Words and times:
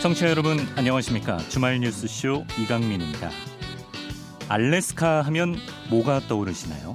청취자 0.00 0.30
여러분 0.30 0.56
안녕하십니까 0.76 1.36
주말 1.50 1.78
뉴스쇼 1.78 2.46
이강민입니다. 2.58 3.28
알래스카 4.48 5.20
하면 5.20 5.56
뭐가 5.90 6.20
떠오르시나요? 6.20 6.94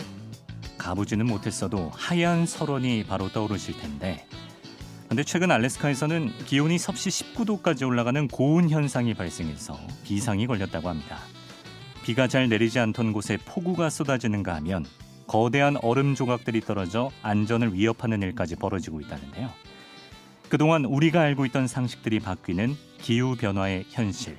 가보지는 0.80 1.28
못했어도 1.28 1.92
하얀 1.94 2.48
설원이 2.48 3.04
바로 3.04 3.30
떠오르실 3.30 3.80
텐데 3.80 4.26
근데 5.08 5.24
최근 5.24 5.52
알래스카에서는 5.52 6.32
기온이 6.48 6.80
섭씨 6.80 7.10
19도까지 7.10 7.88
올라가는 7.88 8.28
고온 8.28 8.72
현상이 8.72 9.14
발생해서 9.14 9.78
비상이 10.04 10.48
걸렸다고 10.48 10.90
합니다. 10.90 11.20
비가 12.04 12.28
잘 12.28 12.50
내리지 12.50 12.80
않던 12.80 13.14
곳에 13.14 13.38
폭우가 13.46 13.92
쏟아지는가 13.92 14.56
하면 14.56 14.84
거대한 15.28 15.78
얼음 15.84 16.16
조각들이 16.16 16.62
떨어져 16.62 17.12
안전을 17.22 17.76
위협하는 17.76 18.24
일까지 18.24 18.56
벌어지고 18.56 19.00
있다는데요. 19.02 19.52
그동안 20.50 20.86
우리가 20.86 21.22
알고 21.22 21.46
있던 21.46 21.68
상식들이 21.68 22.20
바뀌는 22.20 22.76
기후 23.00 23.36
변화의 23.36 23.86
현실. 23.90 24.38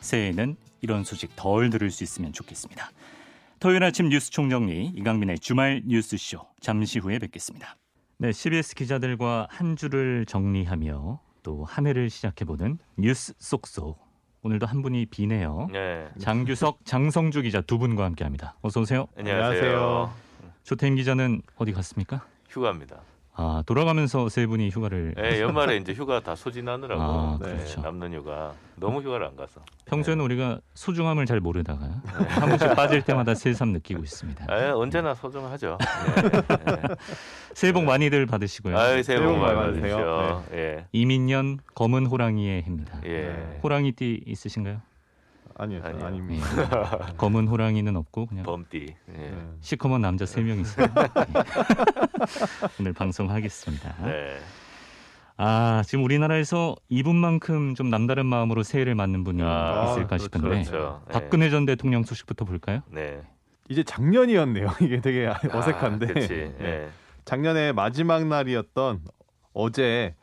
새해에는 0.00 0.56
이런 0.80 1.04
소식 1.04 1.34
덜 1.36 1.70
들을 1.70 1.90
수 1.90 2.04
있으면 2.04 2.32
좋겠습니다. 2.32 2.90
토요일 3.60 3.82
아침 3.84 4.08
뉴스 4.08 4.30
총정리 4.30 4.86
이강민의 4.96 5.38
주말 5.38 5.82
뉴스쇼 5.86 6.40
잠시 6.60 6.98
후에 6.98 7.18
뵙겠습니다. 7.18 7.76
네, 8.18 8.32
CBS 8.32 8.74
기자들과 8.74 9.46
한 9.50 9.76
주를 9.76 10.26
정리하며 10.26 11.20
또 11.42 11.64
한 11.64 11.86
해를 11.86 12.10
시작해보는 12.10 12.78
뉴스 12.98 13.34
속속. 13.38 14.02
오늘도 14.42 14.66
한 14.66 14.82
분이 14.82 15.06
비네요. 15.06 15.68
네. 15.72 16.06
장규석, 16.18 16.84
장성주 16.84 17.42
기자 17.42 17.62
두 17.62 17.78
분과 17.78 18.04
함께합니다. 18.04 18.56
어서 18.60 18.80
오세요. 18.80 19.06
안녕하세요. 19.16 20.12
조태임 20.64 20.96
기자는 20.96 21.40
어디 21.56 21.72
갔습니까? 21.72 22.26
휴가입니다. 22.50 23.00
아 23.36 23.64
돌아가면서 23.66 24.28
세 24.28 24.46
분이 24.46 24.70
휴가를 24.70 25.14
네, 25.16 25.40
연말에 25.40 25.76
이제 25.76 25.92
휴가 25.94 26.20
다 26.20 26.36
소진하느라고 26.36 27.02
아, 27.02 27.38
네, 27.42 27.52
그렇죠. 27.56 27.80
남는 27.80 28.14
휴가 28.14 28.52
너무 28.76 29.00
휴가를 29.02 29.26
안 29.26 29.34
가서. 29.36 29.60
평소에는 29.86 30.24
우리가 30.24 30.60
소중함을 30.74 31.26
잘 31.26 31.40
모르다가 31.40 31.80
한 32.28 32.48
번씩 32.48 32.74
빠질 32.76 33.02
때마다 33.04 33.34
새삼 33.34 33.70
느끼고 33.72 34.04
있습니다. 34.04 34.46
아, 34.48 34.72
언제나 34.76 35.14
소중하죠. 35.14 35.78
네. 35.80 36.30
네. 36.64 36.82
새해 37.54 37.72
복 37.72 37.84
많이들 37.84 38.26
받으시고요. 38.26 38.78
아유, 38.78 39.02
새해 39.02 39.18
복 39.20 39.36
많이 39.38 39.54
받으세요. 39.56 40.44
예. 40.52 40.86
이민년 40.92 41.58
검은 41.74 42.06
호랑이의 42.06 42.62
해입니다. 42.62 43.00
예. 43.04 43.58
호랑이띠 43.64 44.22
있으신가요? 44.26 44.80
아니요, 45.56 45.80
아니요. 45.84 46.04
아닙니다. 46.04 46.46
예. 47.10 47.14
검은 47.16 47.48
호랑이는 47.48 47.96
없고 47.96 48.26
그냥 48.26 48.44
범띠. 48.44 48.94
예. 49.08 49.12
네. 49.12 49.46
시커먼 49.60 50.00
남자 50.00 50.26
세명 50.26 50.60
있어요. 50.60 50.86
예. 50.86 51.08
오늘 52.80 52.92
방송하겠습니다. 52.92 53.94
네. 54.04 54.38
아 55.36 55.82
지금 55.86 56.04
우리나라에서 56.04 56.76
이분만큼 56.88 57.74
좀 57.74 57.90
남다른 57.90 58.26
마음으로 58.26 58.62
새해를 58.62 58.94
맞는 58.94 59.24
분이 59.24 59.42
아, 59.42 59.88
있을까 59.90 60.16
그렇죠, 60.16 60.24
싶은데 60.24 60.48
그렇죠. 60.48 61.02
네. 61.06 61.12
박근혜 61.12 61.50
전 61.50 61.64
대통령 61.66 62.04
소식부터 62.04 62.44
볼까요? 62.44 62.82
네. 62.88 63.20
이제 63.68 63.82
작년이었네요. 63.82 64.68
이게 64.82 65.00
되게 65.00 65.26
어색한데. 65.26 66.06
아, 66.06 66.08
그렇지. 66.08 66.28
네. 66.28 66.54
예. 66.60 66.88
작년에 67.24 67.72
마지막 67.72 68.26
날이었던 68.26 69.00
어제 69.54 70.14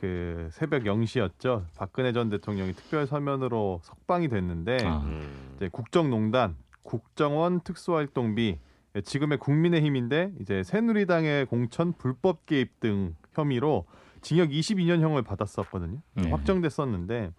그 0.00 0.48
새벽 0.52 0.82
0시였죠. 0.84 1.64
박근혜 1.76 2.12
전 2.12 2.28
대통령이 2.28 2.74
특별 2.74 3.06
서면으로 3.06 3.80
석방이 3.82 4.28
됐는데 4.28 4.78
아. 4.84 4.98
음. 5.04 5.52
이제 5.56 5.68
국정농단, 5.72 6.56
국정원 6.82 7.60
특수활동비, 7.60 8.58
지금의 9.04 9.38
국민의힘인데 9.38 10.32
이제 10.40 10.62
새누리당의 10.62 11.46
공천 11.46 11.92
불법 11.92 12.46
개입 12.46 12.80
등 12.80 13.14
혐의로 13.32 13.84
징역 14.22 14.48
22년형을 14.50 15.24
받았었거든요. 15.24 15.98
네. 16.14 16.30
확정됐었는데 16.30 17.30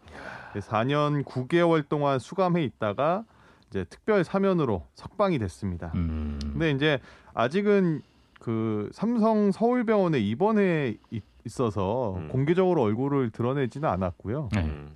4년 0.56 1.24
9개월 1.26 1.88
동안 1.90 2.20
수감해 2.20 2.64
있다가 2.64 3.24
이제 3.70 3.84
특별 3.90 4.24
사면으로 4.24 4.86
석방이 4.96 5.40
됐습니다. 5.40 5.92
음. 5.96 6.40
근데 6.42 6.72
이제 6.72 7.00
아직은 7.34 8.02
그 8.40 8.90
삼성 8.94 9.52
서울병원에 9.52 10.20
입원해 10.20 10.96
있- 11.12 11.24
있어서 11.48 12.16
음. 12.18 12.28
공개적으로 12.28 12.84
얼굴을 12.84 13.32
드러내지는 13.32 13.90
않았고요. 13.90 14.50
네. 14.54 14.62
음. 14.62 14.92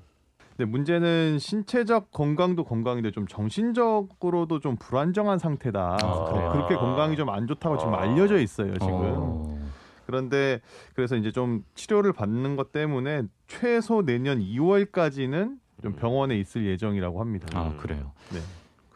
근데 0.56 0.70
문제는 0.70 1.40
신체적 1.40 2.12
건강도 2.12 2.64
건강인데 2.66 3.12
좀 3.12 3.26
정신적으로도 3.26 4.60
좀 4.60 4.76
불안정한 4.76 5.40
상태다. 5.40 5.98
아, 6.02 6.26
그래요? 6.32 6.52
그렇게 6.52 6.76
건강이 6.76 7.16
좀 7.16 7.30
안 7.30 7.48
좋다고 7.48 7.78
지금 7.78 7.94
아. 7.96 8.02
알려져 8.02 8.38
있어요. 8.40 8.74
지금. 8.74 8.88
어. 8.92 9.58
그런데 10.06 10.60
그래서 10.94 11.16
이제 11.16 11.32
좀 11.32 11.64
치료를 11.76 12.12
받는 12.14 12.58
것 12.58 12.72
때문에 12.74 13.24
최소 13.48 14.04
내년 14.04 14.40
2월까지는 14.40 15.58
좀 15.82 15.94
음. 15.94 15.96
병원에 15.96 16.38
있을 16.38 16.66
예정이라고 16.66 17.22
합니다. 17.22 17.48
아 17.58 17.76
그래요. 17.78 18.12
네. 18.32 18.40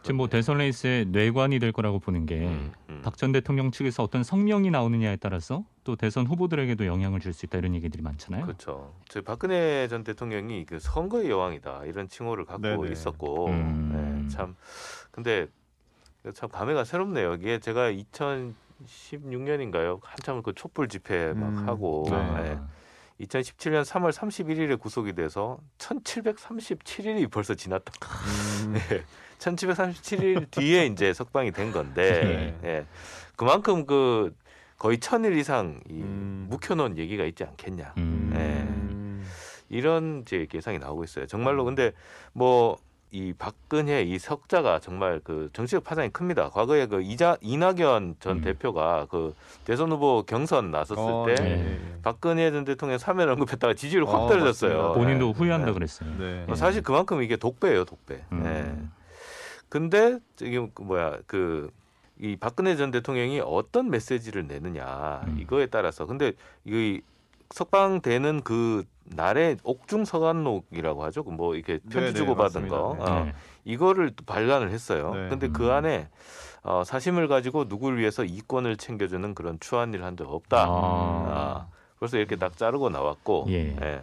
지금 0.06 0.18
뭐 0.18 0.28
대선 0.28 0.60
레이스의 0.60 1.08
뇌관이 1.08 1.58
될 1.58 1.72
거라고 1.72 1.98
보는 1.98 2.28
게 2.28 2.46
음. 2.46 2.72
음. 2.90 3.02
박전 3.04 3.32
대통령 3.32 3.72
측에서 3.72 4.04
어떤 4.04 4.24
성명이 4.24 4.70
나오느냐에 4.70 5.16
따라서 5.16 5.66
또 5.84 5.96
대선 5.96 6.28
후보들에게도 6.28 6.86
영향을 6.86 7.20
줄 7.20 7.34
수 7.34 7.48
있다 7.48 7.58
이런 7.58 7.74
얘기들이 7.74 8.04
많잖아요. 8.04 8.46
그렇죠. 8.46 8.94
저희 9.10 9.24
박근혜 9.24 9.88
전 9.88 10.04
대통령이 10.04 10.66
그 10.66 10.78
선거의 10.80 11.32
여왕이다 11.32 11.86
이런 11.86 12.08
칭호를 12.08 12.46
갖고 12.46 12.62
네네. 12.62 12.92
있었고, 12.92 13.48
음. 13.48 14.28
네, 14.28 14.30
참 14.30 14.56
근데 15.10 15.48
참 16.36 16.50
감회가 16.50 16.84
새롭네요. 16.84 17.34
이게 17.34 17.58
제가 17.60 17.90
2016년인가요? 17.92 20.02
한참 20.04 20.44
그 20.44 20.54
촛불 20.54 20.88
집회 20.88 21.34
막 21.34 21.50
음. 21.50 21.68
하고, 21.68 22.06
아. 22.12 22.42
네. 22.42 22.60
2017년 23.22 23.84
3월 23.86 24.12
31일에 24.12 24.78
구속이 24.80 25.14
돼서 25.14 25.58
1737일이 25.78 27.32
벌써 27.32 27.56
지났다. 27.56 27.92
음, 28.68 28.76
1737일 29.40 30.52
뒤에 30.52 30.86
이제 30.88 31.14
석방이 31.14 31.52
된 31.52 31.72
건데, 31.72 32.58
네. 32.62 32.70
예. 32.70 32.86
그만큼 33.36 33.86
그 33.86 34.34
거의 34.78 35.00
천일 35.00 35.38
이상 35.38 35.82
이 35.90 36.02
음. 36.02 36.48
묵혀놓은 36.50 36.98
얘기가 36.98 37.24
있지 37.26 37.44
않겠냐. 37.44 37.94
음. 37.98 38.32
네. 38.34 38.40
음, 38.40 39.26
이런 39.70 40.22
이제 40.22 40.48
예상이 40.54 40.80
나오고 40.80 41.04
있어요. 41.04 41.26
정말로 41.28 41.64
근데 41.66 41.92
뭐 42.34 42.78
이 43.16 43.34
박근혜 43.38 44.02
이 44.02 44.20
석자가 44.20 44.80
정말 44.80 45.22
그 45.24 45.50
정치적 45.54 45.86
파장이 45.86 46.10
큽니다. 46.10 46.50
과거에 46.50 46.86
그 46.86 47.02
이자 47.02 47.38
이낙연 47.40 48.18
전 48.20 48.38
음. 48.38 48.42
대표가 48.42 49.08
그 49.10 49.34
대선 49.64 49.90
후보 49.90 50.24
경선 50.24 50.70
나섰을 50.70 50.98
어, 51.02 51.24
때 51.26 51.36
네. 51.36 51.80
박근혜 52.04 52.52
전 52.52 52.66
대통령 52.66 52.98
사면 52.98 53.30
언급했다가 53.30 53.74
지지율이 53.76 54.06
확 54.06 54.24
어, 54.24 54.28
떨어졌어요. 54.28 54.78
맞습니다. 54.78 55.00
본인도 55.00 55.28
네. 55.28 55.32
후회한다 55.32 55.68
네. 55.68 55.74
그랬어요. 55.74 56.10
네. 56.20 56.46
어, 56.50 56.56
사실 56.56 56.82
그만큼 56.82 57.24
이게 57.24 57.38
독배예요, 57.38 57.86
독배. 57.86 58.22
음. 58.34 58.92
네. 59.76 59.80
근데 59.80 60.20
지금 60.36 60.72
그 60.74 60.82
뭐야 60.84 61.20
그 61.28 61.70
이 62.18 62.38
박근혜 62.38 62.76
전 62.78 62.92
대통령이 62.92 63.42
어떤 63.44 63.90
메시지를 63.90 64.48
내느냐 64.48 65.22
음. 65.28 65.38
이거에 65.40 65.66
따라서 65.66 66.06
근데 66.06 66.32
이 66.64 67.02
석방되는 67.52 68.42
그 68.44 68.86
날에 69.04 69.58
옥중 69.64 70.06
서간록이라고 70.06 71.04
하죠. 71.06 71.24
그뭐 71.24 71.56
이렇게 71.56 71.80
편지 71.80 71.98
네, 72.00 72.06
네, 72.08 72.14
주고 72.14 72.36
받은. 72.36 72.70
거 72.70 72.96
네. 72.98 73.04
어, 73.04 73.26
네. 73.26 73.34
이거를 73.66 74.12
또 74.16 74.24
발간을 74.26 74.72
했어요. 74.72 75.14
네. 75.14 75.30
근데 75.30 75.48
음. 75.48 75.54
그 75.54 75.72
안에 75.72 76.08
어, 76.64 76.84
사심을 76.86 77.28
가지고 77.28 77.66
누구를 77.66 78.00
위해서 78.00 78.24
이권을 78.24 78.78
챙겨주는 78.78 79.36
그런 79.36 79.60
추한 79.60 79.94
일을 79.94 80.06
한 80.06 80.16
적 80.16 80.34
없다. 80.34 80.64
아. 80.64 80.68
아, 80.70 81.68
벌써 82.00 82.18
이렇게 82.18 82.38
딱 82.38 82.58
자르고 82.58 82.90
나왔고 82.90 83.46
예. 83.50 83.76
예. 83.82 84.02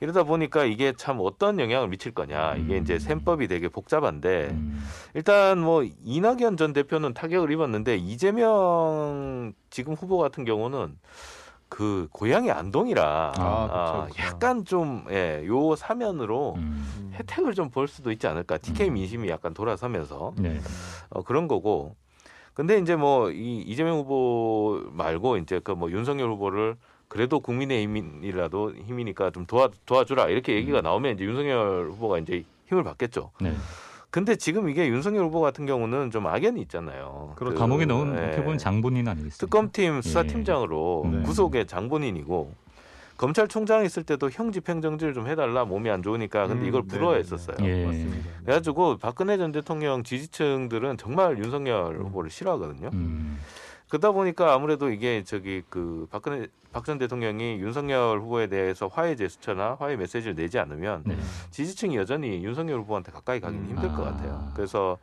이러다 0.00 0.24
보니까 0.24 0.64
이게 0.64 0.92
참 0.96 1.18
어떤 1.20 1.58
영향을 1.58 1.88
미칠 1.88 2.12
거냐 2.12 2.56
이게 2.56 2.76
음. 2.78 2.82
이제 2.82 2.98
셈법이 2.98 3.48
되게 3.48 3.68
복잡한데 3.68 4.48
음. 4.52 4.84
일단 5.14 5.58
뭐 5.58 5.82
이낙연 6.04 6.56
전 6.56 6.72
대표는 6.72 7.14
타격을 7.14 7.50
입었는데 7.50 7.96
이재명 7.96 9.52
지금 9.70 9.94
후보 9.94 10.18
같은 10.18 10.44
경우는 10.44 10.98
그 11.68 12.08
고향이 12.12 12.50
안동이라 12.50 13.32
아, 13.36 13.68
아, 13.70 14.04
그쵸, 14.06 14.14
그쵸. 14.14 14.22
약간 14.26 14.64
좀 14.64 15.04
예, 15.10 15.44
요 15.46 15.74
사면으로 15.74 16.54
음. 16.56 17.10
혜택을 17.14 17.54
좀 17.54 17.70
볼 17.70 17.88
수도 17.88 18.12
있지 18.12 18.26
않을까 18.28 18.58
TK 18.58 18.88
음. 18.88 18.94
민심이 18.94 19.28
약간 19.28 19.52
돌아서면서 19.52 20.32
네. 20.36 20.60
어, 21.10 21.22
그런 21.22 21.48
거고. 21.48 21.96
근데 22.54 22.78
이제 22.78 22.96
뭐 22.96 23.30
이 23.30 23.62
이재명 23.66 23.98
후보 23.98 24.80
말고 24.92 25.36
이제 25.38 25.58
그 25.58 25.72
뭐 25.72 25.90
윤석열 25.90 26.30
후보를 26.30 26.76
그래도 27.08 27.40
국민의힘이라도 27.40 28.74
힘이니까 28.86 29.30
좀 29.30 29.46
도와 29.46 29.68
도와주라 29.86 30.28
이렇게 30.28 30.54
얘기가 30.54 30.80
음. 30.80 30.82
나오면 30.82 31.14
이제 31.14 31.24
윤석열 31.24 31.90
후보가 31.90 32.18
이제 32.18 32.44
힘을 32.66 32.82
받겠죠. 32.82 33.30
네. 33.40 33.54
근데 34.10 34.34
지금 34.36 34.68
이게 34.68 34.88
윤석열 34.88 35.24
후보 35.26 35.40
같은 35.40 35.66
경우는 35.66 36.10
좀 36.10 36.26
악연이 36.26 36.60
있잖아요. 36.62 37.34
그렇죠. 37.36 37.54
그, 37.54 37.60
감옥에 37.60 37.84
넣은 37.84 38.16
예, 38.16 38.26
어떻게 38.28 38.42
보면 38.42 38.58
장본인 38.58 39.06
아니겠습니까? 39.06 39.38
특검팀 39.38 40.00
수사팀장으로 40.02 41.08
네. 41.12 41.22
구속의 41.22 41.66
장본인이고 41.66 42.66
검찰총장 43.16 43.84
있을 43.84 44.02
때도 44.02 44.30
형 44.30 44.52
집행정지를 44.52 45.14
좀 45.14 45.26
해달라 45.26 45.64
몸이 45.64 45.90
안 45.90 46.02
좋으니까 46.02 46.46
근데 46.46 46.62
음, 46.62 46.68
이걸 46.68 46.82
네, 46.86 46.88
불허했었어요. 46.98 47.56
네, 47.58 47.66
네. 47.66 47.80
예. 47.82 47.86
맞습니다. 47.86 48.30
그래가지고 48.42 48.98
박근혜 48.98 49.36
전 49.36 49.52
대통령 49.52 50.02
지지층들은 50.02 50.98
정말 50.98 51.38
윤석열 51.38 51.96
음. 51.96 52.06
후보를 52.06 52.30
싫어하거든요. 52.30 52.90
음. 52.92 53.38
그러다 53.88 54.12
보니까 54.12 54.52
아무래도 54.52 54.90
이게 54.90 55.22
저기 55.24 55.62
그 55.68 56.06
박근혜 56.10 56.48
박전 56.72 56.98
대통령이 56.98 57.58
윤석열 57.60 58.20
후보에 58.20 58.48
대해서 58.48 58.88
화해 58.88 59.16
제스처나 59.16 59.76
화해 59.78 59.96
메시지를 59.96 60.34
내지 60.34 60.58
않으면 60.58 61.02
네. 61.06 61.16
지지층이 61.50 61.96
여전히 61.96 62.44
윤석열 62.44 62.80
후보한테 62.80 63.12
가까이 63.12 63.40
가기는 63.40 63.64
음. 63.64 63.70
힘들 63.70 63.88
것 63.90 64.06
아. 64.06 64.10
같아요. 64.10 64.50
그래서 64.54 64.98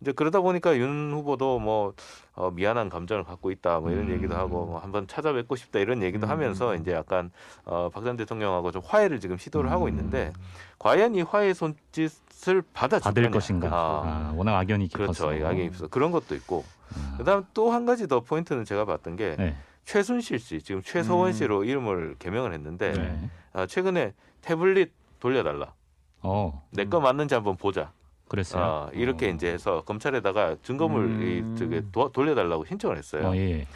이제 0.00 0.12
그러다 0.12 0.40
보니까 0.40 0.76
윤 0.76 1.12
후보도 1.12 1.58
뭐 1.58 1.92
어, 2.34 2.50
미안한 2.52 2.88
감정을 2.88 3.24
갖고 3.24 3.50
있다 3.50 3.80
뭐 3.80 3.90
이런 3.90 4.06
음. 4.06 4.12
얘기도 4.12 4.36
하고 4.36 4.66
뭐 4.66 4.78
한번 4.78 5.08
찾아뵙고 5.08 5.56
싶다 5.56 5.80
이런 5.80 6.02
얘기도 6.02 6.26
음. 6.28 6.30
하면서 6.30 6.76
이제 6.76 6.92
약간 6.92 7.30
어, 7.64 7.90
박전 7.92 8.16
대통령하고 8.16 8.70
좀 8.70 8.80
화해를 8.84 9.18
지금 9.18 9.36
시도를 9.36 9.70
하고 9.72 9.88
있는데 9.88 10.32
과연 10.78 11.16
이 11.16 11.22
화해 11.22 11.52
손짓을 11.52 12.62
받아줄 12.72 13.02
받을. 13.02 13.30
것인가? 13.32 13.68
아, 13.68 14.02
아, 14.04 14.32
워낙 14.36 14.56
악연이 14.56 14.86
깊어서. 14.86 15.26
그렇죠. 15.26 15.46
악연이 15.46 15.66
있어 15.66 15.88
그런 15.88 16.12
것도 16.12 16.36
있고 16.36 16.64
아, 16.68 16.77
그다음 17.18 17.44
또 17.54 17.70
한 17.70 17.86
가지 17.86 18.06
더 18.08 18.20
포인트는 18.20 18.64
제가 18.64 18.84
봤던 18.84 19.16
게 19.16 19.36
네. 19.36 19.54
최순실 19.84 20.38
씨 20.38 20.60
지금 20.62 20.82
최서원 20.82 21.28
음. 21.28 21.32
씨로 21.32 21.64
이름을 21.64 22.16
개명을 22.18 22.52
했는데 22.52 22.92
네. 22.92 23.30
아, 23.52 23.66
최근에 23.66 24.12
태블릿 24.42 24.92
돌려달라 25.20 25.72
어, 26.20 26.66
내거 26.72 27.00
맞는지 27.00 27.34
한번 27.34 27.56
보자 27.56 27.92
그랬어요. 28.28 28.62
아, 28.62 28.90
이렇게 28.92 29.26
어. 29.26 29.30
이제 29.30 29.48
해서 29.50 29.82
검찰에다가 29.84 30.56
증거물 30.62 31.04
음. 31.04 31.56
이 31.72 31.92
돌려달라고 32.12 32.64
신청을 32.66 32.98
했어요. 32.98 33.28
어, 33.28 33.36
예. 33.36 33.66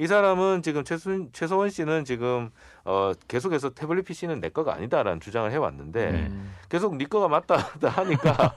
이 0.00 0.06
사람은 0.06 0.62
지금 0.62 0.82
최순 0.82 1.28
최서원 1.34 1.68
씨는 1.68 2.06
지금 2.06 2.48
어 2.86 3.12
계속해서 3.28 3.70
태블릿 3.70 4.06
PC는 4.06 4.40
내 4.40 4.48
거가 4.48 4.72
아니다라는 4.72 5.20
주장을 5.20 5.52
해왔는데 5.52 6.10
네. 6.10 6.18
음. 6.20 6.54
계속 6.70 6.96
네 6.96 7.04
거가 7.04 7.28
맞다 7.28 7.56
하니까 7.84 8.54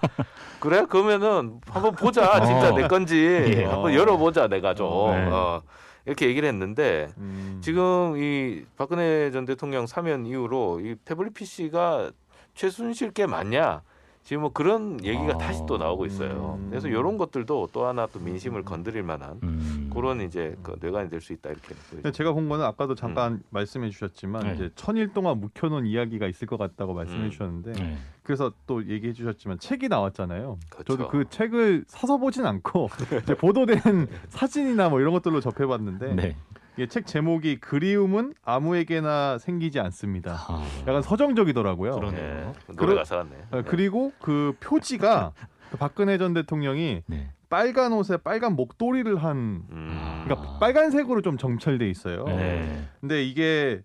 그래 0.62 0.86
그러면은 0.86 1.60
한번 1.68 1.96
보자 1.96 2.46
진짜 2.46 2.70
어. 2.70 2.78
내 2.78 2.88
건지 2.88 3.18
예. 3.58 3.66
한번 3.66 3.94
열어보자 3.94 4.48
내가 4.48 4.74
좀 4.74 4.88
어, 4.90 5.12
네. 5.14 5.26
어, 5.26 5.62
이렇게 6.06 6.28
얘기를 6.28 6.48
했는데 6.48 7.10
음. 7.18 7.60
지금 7.62 8.16
이 8.16 8.64
박근혜 8.78 9.30
전 9.32 9.44
대통령 9.44 9.86
사면 9.86 10.26
이후로 10.26 10.80
이 10.80 10.96
태블릿 11.04 11.34
PC가 11.34 12.12
최순실 12.56 13.12
게 13.12 13.26
맞냐? 13.26 13.82
지금 14.24 14.44
뭐 14.44 14.52
그런 14.54 15.04
얘기가 15.04 15.34
아. 15.34 15.38
다시 15.38 15.62
또 15.68 15.78
나오고 15.78 16.06
있어요. 16.06 16.58
음. 16.58 16.68
그래서 16.70 16.88
이런 16.88 17.18
것들도 17.18 17.70
또 17.74 17.86
하나 17.86 18.08
또 18.08 18.20
민심을 18.20 18.64
건드릴 18.64 19.04
만한 19.04 19.40
음. 19.44 19.83
그런 19.94 20.22
이제 20.22 20.56
그 20.64 20.76
뇌관이 20.82 21.10
될 21.10 21.22
수 21.22 21.34
있다 21.34 21.50
이렇게. 21.50 21.68
근데 21.70 21.82
보여집니다. 21.90 22.12
제가 22.12 22.34
본 22.34 22.50
거는 22.50 22.66
아까도 22.66 22.96
잠깐 22.96 23.42
말씀해 23.50 23.90
주셨지만 23.90 24.44
네. 24.44 24.54
이제 24.56 24.70
천일 24.76 25.14
동안 25.14 25.40
묵혀놓은 25.40 25.86
이야기가 25.86 26.28
있을 26.28 26.48
것 26.48 26.58
같다고 26.58 26.94
말씀해 26.94 27.26
음. 27.26 27.30
주셨는데 27.32 27.72
네. 27.74 27.98
그래서 28.24 28.52
또 28.68 28.86
얘기해 28.88 29.14
주셨지만 29.14 29.60
책이 29.60 29.88
나왔잖아요. 29.90 30.58
그렇죠. 30.70 30.84
저도 30.98 31.08
그 31.10 31.26
책을 31.30 31.86
사서 31.88 32.18
보진 32.18 32.46
않고 32.46 32.90
이제 33.24 33.36
보도된 33.36 33.78
사진이나 34.30 34.90
뭐 34.90 35.00
이런 35.00 35.14
것들로 35.14 35.40
접해봤는데 35.42 36.16
네. 36.16 36.36
이게 36.76 36.88
책 36.88 37.06
제목이 37.06 37.60
그리움은 37.60 38.34
아무에게나 38.44 39.38
생기지 39.38 39.80
않습니다. 39.80 40.38
아, 40.48 40.66
약간 40.88 41.04
서정적이더라고요. 41.04 41.92
그러네. 41.94 42.18
예, 42.18 42.34
노래 42.76 42.76
그러- 42.76 42.96
가사 42.96 43.18
같네. 43.18 43.30
어, 43.52 43.62
그리고 43.68 44.12
그 44.20 44.56
표지가 44.60 45.34
그 45.70 45.78
박근혜 45.78 46.18
전 46.18 46.34
대통령이 46.34 47.04
네. 47.06 47.32
빨간 47.54 47.94
옷에 47.94 48.18
빨간 48.18 48.56
목도리를 48.56 49.16
한 49.16 49.64
음. 49.70 50.24
그러니까 50.24 50.58
빨간색으로 50.58 51.22
좀 51.22 51.38
정찰돼 51.38 51.88
있어요. 51.88 52.24
네. 52.24 52.90
근데 53.00 53.24
이게 53.24 53.84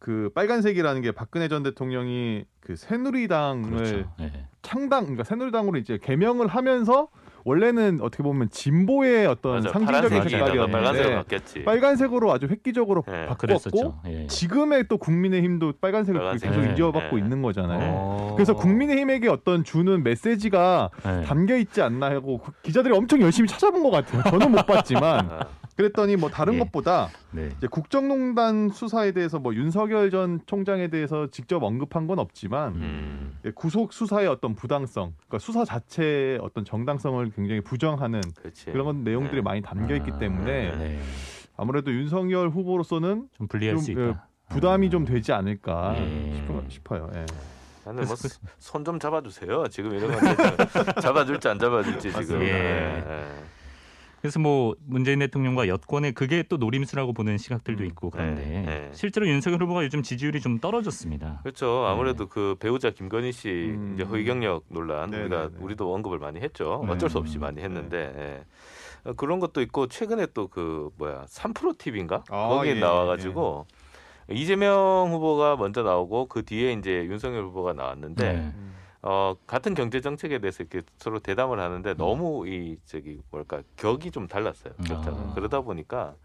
그 0.00 0.32
빨간색이라는 0.34 1.02
게 1.02 1.12
박근혜 1.12 1.46
전 1.46 1.62
대통령이 1.62 2.44
그 2.58 2.74
새누리당을 2.74 3.70
그렇죠. 3.70 4.12
네. 4.18 4.48
창당 4.62 5.04
그러니까 5.04 5.22
새누리당으로 5.22 5.78
이제 5.78 5.96
개명을 6.02 6.48
하면서 6.48 7.06
원래는 7.48 8.00
어떻게 8.02 8.22
보면 8.22 8.50
진보의 8.50 9.26
어떤 9.26 9.54
맞아. 9.62 9.70
상징적인 9.70 10.22
색깔이었는데. 10.28 11.64
빨간색으로 11.64 12.30
아주 12.30 12.46
획기적으로 12.46 13.02
예. 13.08 13.26
바꿨고 13.26 13.36
그랬었죠. 13.38 14.00
예. 14.06 14.26
지금의 14.26 14.84
또 14.88 14.98
국민의힘도 14.98 15.72
빨간색을 15.80 16.20
빨간색. 16.20 16.50
계속 16.50 16.60
네. 16.60 16.74
이어받고 16.78 17.16
네. 17.16 17.22
있는 17.22 17.40
거잖아요. 17.40 17.80
어. 17.82 18.32
그래서 18.36 18.54
국민의힘에게 18.54 19.28
어떤 19.28 19.64
주는 19.64 20.02
메시지가 20.02 20.90
네. 21.04 21.22
담겨 21.22 21.56
있지 21.56 21.80
않나 21.80 22.10
하고 22.10 22.38
그 22.38 22.52
기자들이 22.62 22.94
엄청 22.94 23.22
열심히 23.22 23.48
찾아본 23.48 23.82
것 23.82 23.90
같아요. 23.90 24.22
저는 24.24 24.50
못 24.50 24.66
봤지만 24.66 25.30
아, 25.30 25.40
그랬더니 25.78 26.16
뭐 26.16 26.28
다른 26.28 26.54
예. 26.54 26.58
것보다 26.58 27.08
네. 27.30 27.50
이제 27.56 27.68
국정농단 27.68 28.68
수사에 28.70 29.12
대해서 29.12 29.38
뭐 29.38 29.54
윤석열 29.54 30.10
전 30.10 30.40
총장에 30.44 30.88
대해서 30.88 31.28
직접 31.30 31.62
언급한 31.62 32.08
건 32.08 32.18
없지만 32.18 32.74
음. 32.74 33.38
예, 33.44 33.52
구속 33.52 33.92
수사의 33.92 34.26
어떤 34.26 34.56
부당성, 34.56 35.14
그러니까 35.16 35.38
수사 35.38 35.64
자체의 35.64 36.38
어떤 36.42 36.64
정당성을 36.64 37.30
굉장히 37.30 37.60
부정하는 37.60 38.20
그렇지. 38.34 38.66
그런 38.72 38.86
건 38.86 39.04
내용들이 39.04 39.36
네. 39.36 39.42
많이 39.42 39.62
담겨 39.62 39.94
있기 39.94 40.10
아, 40.14 40.18
때문에 40.18 40.76
네. 40.76 41.00
아무래도 41.56 41.92
윤석열 41.92 42.48
후보로서는 42.48 43.28
좀 43.32 43.46
불리할 43.46 43.76
좀, 43.76 43.84
수 43.84 43.90
예, 43.92 44.08
있다. 44.08 44.26
부담이 44.48 44.88
아. 44.88 44.90
좀 44.90 45.04
되지 45.04 45.30
않을까 45.32 45.94
예. 45.96 46.34
싶어, 46.38 46.62
싶어요. 46.68 47.10
예. 47.14 47.24
나는 47.84 48.04
뭐 48.04 48.16
손 48.58 48.84
좀 48.84 48.98
잡아주세요. 48.98 49.68
지금 49.68 49.94
이런 49.94 50.10
건 50.10 50.20
잡아줄지 51.00 51.46
안 51.46 51.56
잡아줄지 51.56 52.00
지금. 52.00 52.18
맞습니다. 52.18 52.44
예. 52.48 53.04
예. 53.06 53.24
예. 54.18 54.20
그래서 54.20 54.40
뭐 54.40 54.74
문재인 54.84 55.20
대통령과 55.20 55.68
여권의 55.68 56.12
그게 56.12 56.42
또 56.42 56.56
노림수라고 56.56 57.12
보는 57.12 57.38
시각들도 57.38 57.84
음. 57.84 57.86
있고 57.86 58.10
그런데 58.10 58.44
네, 58.44 58.62
네. 58.62 58.90
실제로 58.92 59.28
윤석열 59.28 59.62
후보가 59.62 59.84
요즘 59.84 60.02
지지율이 60.02 60.40
좀 60.40 60.58
떨어졌습니다. 60.58 61.40
그렇죠. 61.42 61.86
아무래도 61.86 62.26
그 62.28 62.56
배우자 62.58 62.90
김건희 62.90 63.32
씨 63.32 63.48
음. 63.48 63.92
이제 63.94 64.02
허위 64.02 64.24
경력 64.24 64.64
논란 64.68 65.10
네, 65.10 65.20
우리가 65.20 65.42
네, 65.42 65.48
네. 65.52 65.64
우리도 65.64 65.94
언급을 65.94 66.18
많이 66.18 66.40
했죠. 66.40 66.82
네. 66.84 66.92
어쩔 66.92 67.08
수 67.08 67.18
없이 67.18 67.38
많이 67.38 67.62
했는데 67.62 68.12
예. 68.16 68.44
어, 69.04 69.12
그런 69.14 69.38
것도 69.38 69.62
있고 69.62 69.86
최근에 69.86 70.26
또 70.34 70.48
그 70.48 70.90
뭐야 70.96 71.24
3프로 71.26 71.76
TV인가 71.78 72.24
아, 72.30 72.48
거기에 72.48 72.76
예, 72.76 72.80
나와가지고 72.80 73.66
이재명 74.30 75.08
후보가 75.12 75.56
먼저 75.56 75.82
나오고 75.82 76.26
그 76.26 76.44
뒤에 76.44 76.72
이제 76.72 77.04
윤석열 77.04 77.44
후보가 77.44 77.74
나왔는데 77.74 78.32
네. 78.32 78.52
어 79.02 79.36
같은 79.46 79.74
경제 79.74 80.00
정책에 80.00 80.38
대해서 80.38 80.64
이렇게 80.64 80.82
서로 80.98 81.20
대담을 81.20 81.60
하는데 81.60 81.94
너무 81.94 82.48
이 82.48 82.78
저기 82.84 83.20
뭘까 83.30 83.62
격이 83.76 84.10
좀 84.10 84.26
달랐어요. 84.26 84.74
격차가. 84.84 85.16
아. 85.16 85.32
그러다 85.34 85.60
보니까 85.60 86.16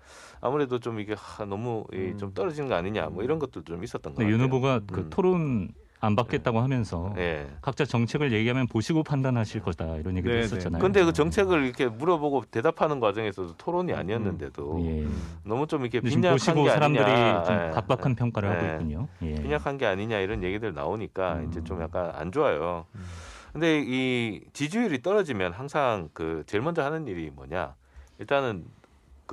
아무래도 0.41 0.79
좀 0.79 0.99
이게 0.99 1.13
하, 1.15 1.45
너무 1.45 1.85
이좀 1.93 2.29
음. 2.29 2.33
떨어지는 2.33 2.69
거 2.69 2.75
아니냐 2.75 3.09
뭐 3.09 3.23
이런 3.23 3.37
것도 3.37 3.63
좀 3.63 3.83
있었던 3.83 4.13
같아요. 4.15 4.33
윤 4.33 4.41
후보가 4.41 4.81
그 4.91 5.01
음. 5.01 5.09
토론 5.11 5.69
안 6.03 6.17
받겠다고 6.17 6.59
하면서 6.59 7.13
예. 7.17 7.47
각자 7.61 7.85
정책을 7.85 8.33
얘기하면 8.33 8.67
보시고 8.67 9.03
판단하실 9.03 9.61
거다 9.61 9.95
이런 9.95 10.17
얘기도 10.17 10.33
네, 10.33 10.39
했었잖아요. 10.41 10.81
근데 10.81 11.01
그 11.05 11.13
정책을 11.13 11.63
이렇게 11.63 11.87
물어보고 11.87 12.43
대답하는 12.51 12.99
과정에서도 12.99 13.55
토론이 13.55 13.93
아니었는데도 13.93 14.81
예. 14.85 15.07
너무 15.45 15.65
좀 15.65 15.83
이렇게 15.83 16.01
빈약한 16.01 16.33
보시고 16.33 16.63
게 16.63 16.71
사람들이 16.71 17.05
아니냐. 17.05 17.43
좀 17.43 17.55
예. 17.55 17.71
각박한 17.71 18.15
평가를 18.15 18.49
하고 18.49 18.65
예. 18.67 18.71
있군요. 18.73 19.07
예. 19.21 19.35
빈약한 19.35 19.77
게 19.77 19.85
아니냐 19.85 20.19
이런 20.19 20.43
얘기들 20.43 20.73
나오니까 20.73 21.35
음. 21.35 21.47
이제 21.49 21.63
좀 21.63 21.81
약간 21.81 22.11
안 22.13 22.33
좋아요. 22.33 22.85
음. 22.95 23.05
근데 23.53 23.81
이 23.85 24.41
지지율이 24.51 25.01
떨어지면 25.01 25.53
항상 25.53 26.09
그 26.11 26.43
제일 26.47 26.63
먼저 26.63 26.83
하는 26.83 27.07
일이 27.07 27.31
뭐냐? 27.33 27.75
일단은 28.19 28.65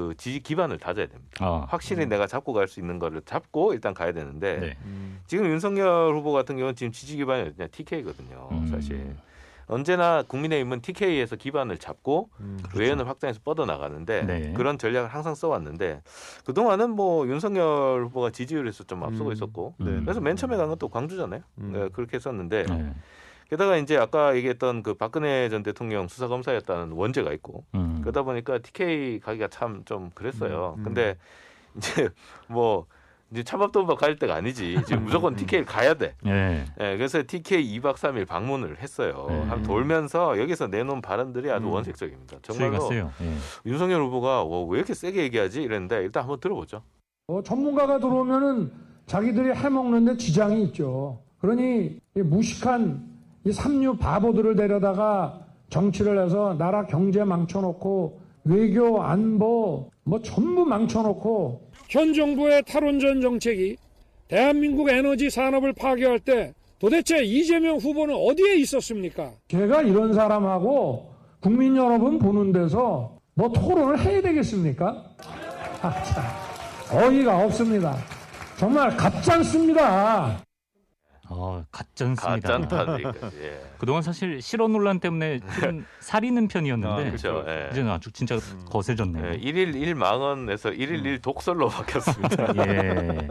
그 0.00 0.14
지지 0.16 0.40
기반을 0.40 0.78
다져야 0.78 1.06
됩니다. 1.08 1.30
아, 1.40 1.66
확실히 1.68 2.04
음. 2.04 2.08
내가 2.08 2.26
잡고 2.26 2.54
갈 2.54 2.66
수 2.68 2.80
있는 2.80 2.98
거를 2.98 3.20
잡고 3.22 3.74
일단 3.74 3.92
가야 3.92 4.12
되는데 4.12 4.58
네. 4.58 4.76
음. 4.86 5.20
지금 5.26 5.44
윤석열 5.46 6.14
후보 6.14 6.32
같은 6.32 6.56
경우는 6.56 6.74
지금 6.74 6.90
지지 6.92 7.16
기반이 7.16 7.42
어디냐 7.48 7.66
TK거든요. 7.66 8.48
음. 8.52 8.66
사실 8.68 9.14
언제나 9.66 10.22
국민의힘은 10.22 10.80
TK에서 10.80 11.36
기반을 11.36 11.76
잡고 11.78 12.30
음. 12.40 12.58
외연을 12.74 13.08
확장해서 13.08 13.40
뻗어 13.44 13.66
나가는데 13.66 14.22
네. 14.22 14.52
그런 14.54 14.78
전략을 14.78 15.08
항상 15.10 15.34
써왔는데 15.34 16.00
그 16.46 16.54
동안은 16.54 16.90
뭐 16.90 17.26
윤석열 17.28 18.04
후보가 18.06 18.30
지지율에서 18.30 18.84
좀 18.84 19.02
앞서고 19.04 19.28
음. 19.30 19.32
있었고 19.34 19.74
네. 19.78 20.00
그래서 20.02 20.20
맨 20.20 20.36
처음에 20.36 20.56
간 20.56 20.68
건 20.68 20.78
또 20.78 20.88
광주잖아요. 20.88 21.42
음. 21.58 21.72
네, 21.74 21.88
그렇게 21.92 22.16
했었는데 22.16 22.64
네. 22.64 22.94
게다가 23.50 23.76
이제 23.76 23.96
아까 23.96 24.36
얘기했던 24.36 24.82
그 24.84 24.94
박근혜 24.94 25.48
전 25.48 25.62
대통령 25.64 26.06
수사 26.06 26.28
검사였다는 26.28 26.92
원죄가 26.92 27.32
있고 27.34 27.64
음. 27.74 27.98
그러다 28.00 28.22
보니까 28.22 28.58
TK 28.58 29.18
가기가 29.20 29.48
참 29.48 29.82
좀 29.84 30.10
그랬어요. 30.14 30.74
음, 30.76 30.80
음. 30.80 30.84
근데 30.84 31.16
이제 31.76 32.08
뭐 32.48 32.86
이제 33.32 33.42
차밥도박 33.42 33.98
갈 33.98 34.16
때가 34.16 34.34
아니지. 34.36 34.76
지금 34.86 35.04
무조건 35.04 35.34
음. 35.34 35.36
TK를 35.36 35.64
가야 35.64 35.94
돼. 35.94 36.14
예. 36.26 36.64
예, 36.80 36.96
그래서 36.96 37.22
TK 37.26 37.80
2박 37.80 37.94
3일 37.94 38.26
방문을 38.26 38.78
했어요. 38.80 39.26
네. 39.28 39.40
한 39.44 39.62
돌면서 39.62 40.38
여기서 40.38 40.66
내놓은 40.68 41.00
발언들이 41.00 41.50
아주 41.50 41.66
음. 41.66 41.72
원색적입니다. 41.72 42.38
정말로. 42.42 42.88
예. 42.92 43.04
윤석열 43.66 44.02
후보가 44.02 44.44
와, 44.44 44.64
왜 44.68 44.78
이렇게 44.78 44.94
세게 44.94 45.22
얘기하지? 45.24 45.62
이랬는데 45.62 46.02
일단 46.02 46.22
한번 46.24 46.38
들어보죠. 46.40 46.82
어, 47.28 47.42
전문가가 47.42 47.98
들어오면은 47.98 48.72
자기들이 49.06 49.54
해먹는데 49.54 50.16
지장이 50.16 50.64
있죠. 50.64 51.20
그러니 51.40 51.98
이 52.16 52.20
무식한 52.20 53.09
이 53.44 53.52
삼류 53.52 53.96
바보들을 53.96 54.56
데려다가 54.56 55.40
정치를 55.70 56.24
해서 56.24 56.54
나라 56.58 56.86
경제 56.86 57.24
망쳐놓고 57.24 58.20
외교 58.44 59.02
안보 59.02 59.90
뭐 60.04 60.20
전부 60.22 60.64
망쳐놓고 60.64 61.70
현 61.88 62.12
정부의 62.12 62.62
탈원전 62.66 63.20
정책이 63.20 63.76
대한민국 64.28 64.88
에너지 64.90 65.30
산업을 65.30 65.72
파괴할 65.72 66.20
때 66.20 66.52
도대체 66.78 67.22
이재명 67.22 67.76
후보는 67.76 68.14
어디에 68.14 68.56
있었습니까? 68.56 69.32
제가 69.48 69.82
이런 69.82 70.12
사람하고 70.12 71.12
국민 71.40 71.76
여러분 71.76 72.18
보는 72.18 72.52
데서 72.52 73.16
뭐 73.34 73.50
토론을 73.50 73.98
해야 74.00 74.22
되겠습니까? 74.22 75.04
아, 75.82 76.02
참. 76.02 76.24
어이가 76.92 77.44
없습니다. 77.44 77.96
정말 78.56 78.96
가짠습니다. 78.96 80.42
어, 81.32 81.64
가짠습니다. 81.70 82.58
가짠다. 82.58 83.30
예. 83.40 83.60
그동안 83.78 84.02
사실 84.02 84.42
실언 84.42 84.72
논란 84.72 84.98
때문에 84.98 85.38
좀 85.60 85.86
살이는 86.00 86.48
편이었는데 86.48 86.92
아, 86.92 87.04
그렇죠. 87.04 87.44
예. 87.46 87.68
이제는 87.70 87.90
아주 87.90 88.10
진짜 88.10 88.36
거세졌네요. 88.68 89.34
예, 89.34 89.38
1일 89.38 89.76
1 89.76 89.94
망언에서 89.94 90.70
1일 90.70 91.04
1 91.06 91.20
독설로 91.20 91.68
바뀌었습니다. 91.68 92.54
예. 92.66 93.28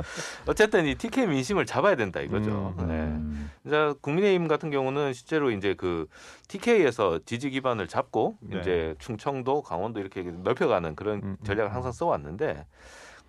어쨌든 0.48 0.86
이 0.86 0.96
TK 0.96 1.28
민심을 1.28 1.66
잡아야 1.66 1.96
된다 1.96 2.22
이거죠. 2.22 2.74
음. 2.80 2.88
네. 2.88 2.94
음. 2.94 3.52
자, 3.70 3.94
국민의힘 4.02 4.48
같은 4.48 4.72
경우는 4.72 5.12
실제로 5.12 5.52
이제 5.52 5.74
그 5.74 6.08
TK에서 6.48 7.20
지지 7.26 7.50
기반을 7.50 7.90
잡고 7.90 8.38
네. 8.40 8.60
이제 8.62 8.96
충청도, 9.00 9.62
강원도 9.64 10.00
이렇게 10.00 10.22
넓혀가는 10.22 10.96
그런 10.96 11.22
음, 11.22 11.38
전략을 11.44 11.72
음. 11.72 11.76
항상 11.76 11.92
써왔는데 11.92 12.66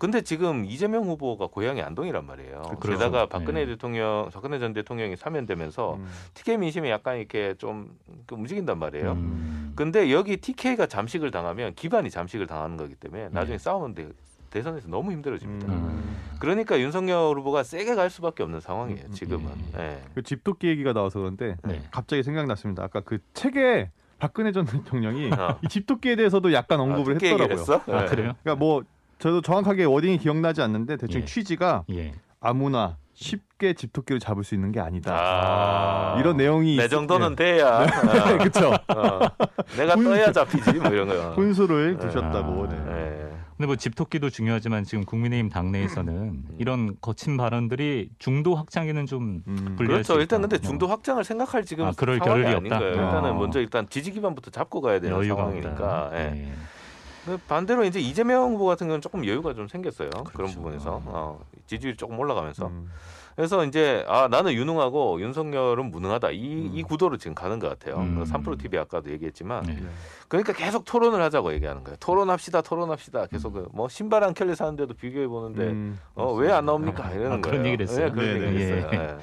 근데 0.01 0.21
지금 0.21 0.65
이재명 0.65 1.03
후보가 1.03 1.45
고향이 1.45 1.79
안동이란 1.79 2.25
말이에요. 2.25 2.63
그렇죠. 2.79 2.97
게다가 2.97 3.27
박근혜 3.27 3.65
네. 3.65 3.67
대통령, 3.67 4.31
박근혜 4.33 4.57
전 4.57 4.73
대통령이 4.73 5.15
사면되면서 5.15 5.93
음. 5.93 6.07
TK 6.33 6.57
민심이 6.57 6.89
약간 6.89 7.19
이렇게 7.19 7.53
좀그 7.59 8.33
움직인단 8.33 8.79
말이에요. 8.79 9.11
음. 9.11 9.73
근데 9.75 10.11
여기 10.11 10.37
TK가 10.37 10.87
잠식을 10.87 11.29
당하면 11.29 11.75
기반이 11.75 12.09
잠식을 12.09 12.47
당하는 12.47 12.77
거기 12.77 12.95
때문에 12.95 13.29
나중에 13.29 13.59
네. 13.59 13.63
싸우면 13.63 13.93
돼. 13.93 14.09
대선에서 14.49 14.87
너무 14.87 15.11
힘들어집니다. 15.11 15.71
음. 15.71 16.17
그러니까 16.39 16.79
윤석열 16.79 17.37
후보가 17.37 17.61
세게 17.61 17.93
갈 17.93 18.09
수밖에 18.09 18.41
없는 18.41 18.59
상황이에요. 18.59 19.05
음, 19.05 19.11
지금은. 19.11 19.51
예. 19.77 19.81
예. 19.83 20.01
그 20.15 20.23
집토끼 20.23 20.67
얘기가 20.67 20.93
나와서 20.93 21.19
그런데 21.19 21.57
네. 21.63 21.79
갑자기 21.91 22.23
생각났습니다. 22.23 22.83
아까 22.83 23.01
그 23.01 23.19
책에 23.35 23.91
박근혜 24.17 24.51
전 24.51 24.65
대통령이 24.65 25.29
어. 25.31 25.59
이 25.61 25.67
집토끼에 25.67 26.15
대해서도 26.15 26.53
약간 26.53 26.79
언급을 26.79 27.13
아, 27.13 27.17
했더라고요. 27.21 27.59
했어? 27.59 27.83
아 27.87 28.05
예. 28.05 28.07
그래요? 28.07 28.33
그러니까 28.41 28.55
뭐 28.55 28.81
저도 29.21 29.41
정확하게 29.41 29.85
워딩이 29.85 30.17
기억나지 30.17 30.61
않는데 30.61 30.97
대충 30.97 31.21
예. 31.21 31.25
취지가 31.25 31.83
예. 31.91 32.13
아무나 32.39 32.97
쉽게 33.13 33.73
집토끼를 33.73 34.19
잡을 34.19 34.43
수 34.43 34.55
있는 34.55 34.71
게 34.71 34.79
아니다. 34.79 35.15
아. 35.15 36.19
이런 36.19 36.37
내용이 36.37 36.75
내 36.75 36.85
있- 36.85 36.89
정도는 36.89 37.31
예. 37.33 37.35
돼야. 37.35 37.85
네, 37.85 37.85
그렇죠. 38.49 38.71
어. 38.73 39.19
내가 39.77 39.95
떠야 39.95 40.31
잡히지 40.31 40.73
뭐 40.73 40.89
이런 40.91 41.07
거. 41.07 41.31
훈수를 41.33 41.97
네. 41.97 42.07
두셨다고. 42.07 42.63
아. 42.65 42.67
네. 42.69 42.77
예. 43.27 43.31
근데 43.57 43.67
뭐 43.67 43.75
집토끼도 43.75 44.31
중요하지만 44.31 44.83
지금 44.85 45.05
국민의힘 45.05 45.49
당내에서는 45.49 46.45
이런 46.57 46.95
거친 46.99 47.37
발언들이 47.37 48.09
중도 48.17 48.55
확장에는 48.55 49.05
좀 49.05 49.43
음. 49.47 49.75
그렇죠. 49.77 50.19
일단. 50.19 50.41
근데 50.41 50.57
중도 50.57 50.87
확장을 50.87 51.23
생각할 51.23 51.63
지금 51.63 51.85
아, 51.85 51.91
그럴 51.95 52.17
상황이 52.17 52.43
아닌 52.45 52.55
없다? 52.57 52.79
거예요. 52.79 52.93
일단은 52.95 53.29
어. 53.29 53.33
먼저 53.35 53.59
일단 53.59 53.87
지지 53.87 54.11
기반부터 54.13 54.49
잡고 54.49 54.81
가야 54.81 54.99
되는 54.99 55.23
상황이니까. 55.27 56.09
예. 56.15 56.17
예. 56.47 56.51
반대로 57.47 57.83
이제 57.83 57.99
이재명 57.99 58.51
후보 58.53 58.65
같은 58.65 58.87
경우는 58.87 59.01
조금 59.01 59.25
여유가 59.25 59.53
좀 59.53 59.67
생겼어요. 59.67 60.09
그런 60.09 60.25
그렇죠. 60.33 60.55
부분에서 60.55 61.01
어, 61.05 61.39
지지율이 61.67 61.97
조금 61.97 62.19
올라가면서. 62.19 62.67
음. 62.67 62.89
그래서 63.35 63.65
이제 63.65 64.05
아 64.07 64.27
나는 64.27 64.53
유능하고 64.53 65.21
윤석열은 65.21 65.91
무능하다 65.91 66.31
이, 66.31 66.67
음. 66.67 66.71
이 66.73 66.83
구도로 66.83 67.17
지금 67.17 67.33
가는 67.33 67.59
것 67.59 67.69
같아요. 67.69 68.01
음. 68.01 68.23
3프로 68.23 68.59
TV 68.59 68.77
아까도 68.77 69.09
얘기했지만 69.11 69.63
네. 69.63 69.81
그러니까 70.27 70.53
계속 70.53 70.85
토론을 70.85 71.21
하자고 71.21 71.53
얘기하는 71.53 71.83
거예요. 71.83 71.97
토론합시다, 71.99 72.61
토론합시다. 72.61 73.27
계속 73.27 73.53
그뭐 73.53 73.87
신발 73.89 74.23
한 74.23 74.33
켤레 74.33 74.55
사는데도 74.55 74.93
비교해 74.93 75.27
보는데 75.27 75.67
음. 75.67 75.99
어왜 76.15 76.51
안 76.51 76.65
나옵니까 76.65 77.05
아, 77.05 77.11
이러는 77.11 77.37
아, 77.37 77.41
거예요. 77.41 77.41
그런 77.41 77.65
얘기를 77.65 77.87
했어요? 77.87 78.07
네, 78.07 78.11
그런 78.11 78.25
네, 78.25 78.33
얘기를 78.33 78.53
네. 78.53 78.59
했어요. 78.59 78.89
예. 78.93 78.97
예. 78.99 79.17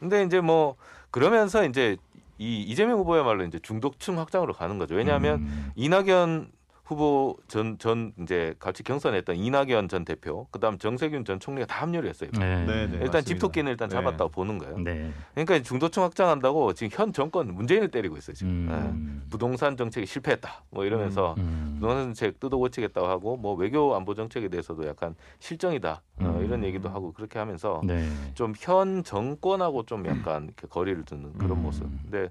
근데 0.00 0.22
이제 0.24 0.40
뭐 0.40 0.76
그러면서 1.10 1.64
이제 1.64 1.96
이 2.38 2.62
이재명 2.62 2.98
후보야말로 2.98 3.44
이제 3.44 3.58
중독층 3.58 4.18
확장으로 4.18 4.54
가는 4.54 4.78
거죠. 4.78 4.94
왜냐하면 4.94 5.40
음. 5.40 5.70
이낙연 5.76 6.50
후보 6.92 7.36
전 7.48 7.76
전 7.78 8.12
이제 8.20 8.54
같이 8.58 8.82
경선했던 8.82 9.36
이낙연 9.36 9.88
전 9.88 10.04
대표, 10.04 10.46
그다음 10.50 10.78
정세균 10.78 11.24
전 11.24 11.40
총리가 11.40 11.66
다 11.66 11.82
합류를 11.82 12.08
했어요. 12.08 12.30
네. 12.34 12.64
네, 12.64 12.66
네. 12.66 12.82
일단 12.82 12.98
맞습니다. 12.98 13.20
집토끼는 13.22 13.72
일단 13.72 13.88
네. 13.88 13.94
잡았다고 13.96 14.30
보는 14.30 14.58
거예요. 14.58 14.78
네. 14.78 15.10
그러니까 15.34 15.60
중도층 15.62 16.02
확장한다고 16.02 16.74
지금 16.74 16.96
현 16.96 17.12
정권 17.12 17.52
문재인을 17.54 17.90
때리고 17.90 18.16
있어요. 18.16 18.34
지금 18.34 18.68
음. 18.68 19.22
예. 19.24 19.28
부동산 19.30 19.76
정책이 19.76 20.06
실패했다. 20.06 20.64
뭐 20.70 20.84
이러면서 20.84 21.34
음. 21.38 21.76
부동산 21.80 22.04
정책 22.14 22.38
뜯어고치겠다고 22.40 23.06
하고 23.06 23.36
뭐 23.36 23.54
외교 23.54 23.94
안보 23.96 24.14
정책에 24.14 24.48
대해서도 24.48 24.86
약간 24.86 25.14
실정이다 25.40 26.02
어, 26.20 26.24
음. 26.24 26.44
이런 26.44 26.62
얘기도 26.64 26.88
하고 26.88 27.12
그렇게 27.12 27.38
하면서 27.38 27.80
네. 27.84 28.06
좀현 28.34 29.02
정권하고 29.04 29.84
좀 29.84 30.06
약간 30.06 30.44
이렇게 30.44 30.66
거리를 30.68 31.04
두는 31.04 31.32
그런 31.34 31.52
음. 31.52 31.62
모습. 31.62 31.86
근데 32.02 32.30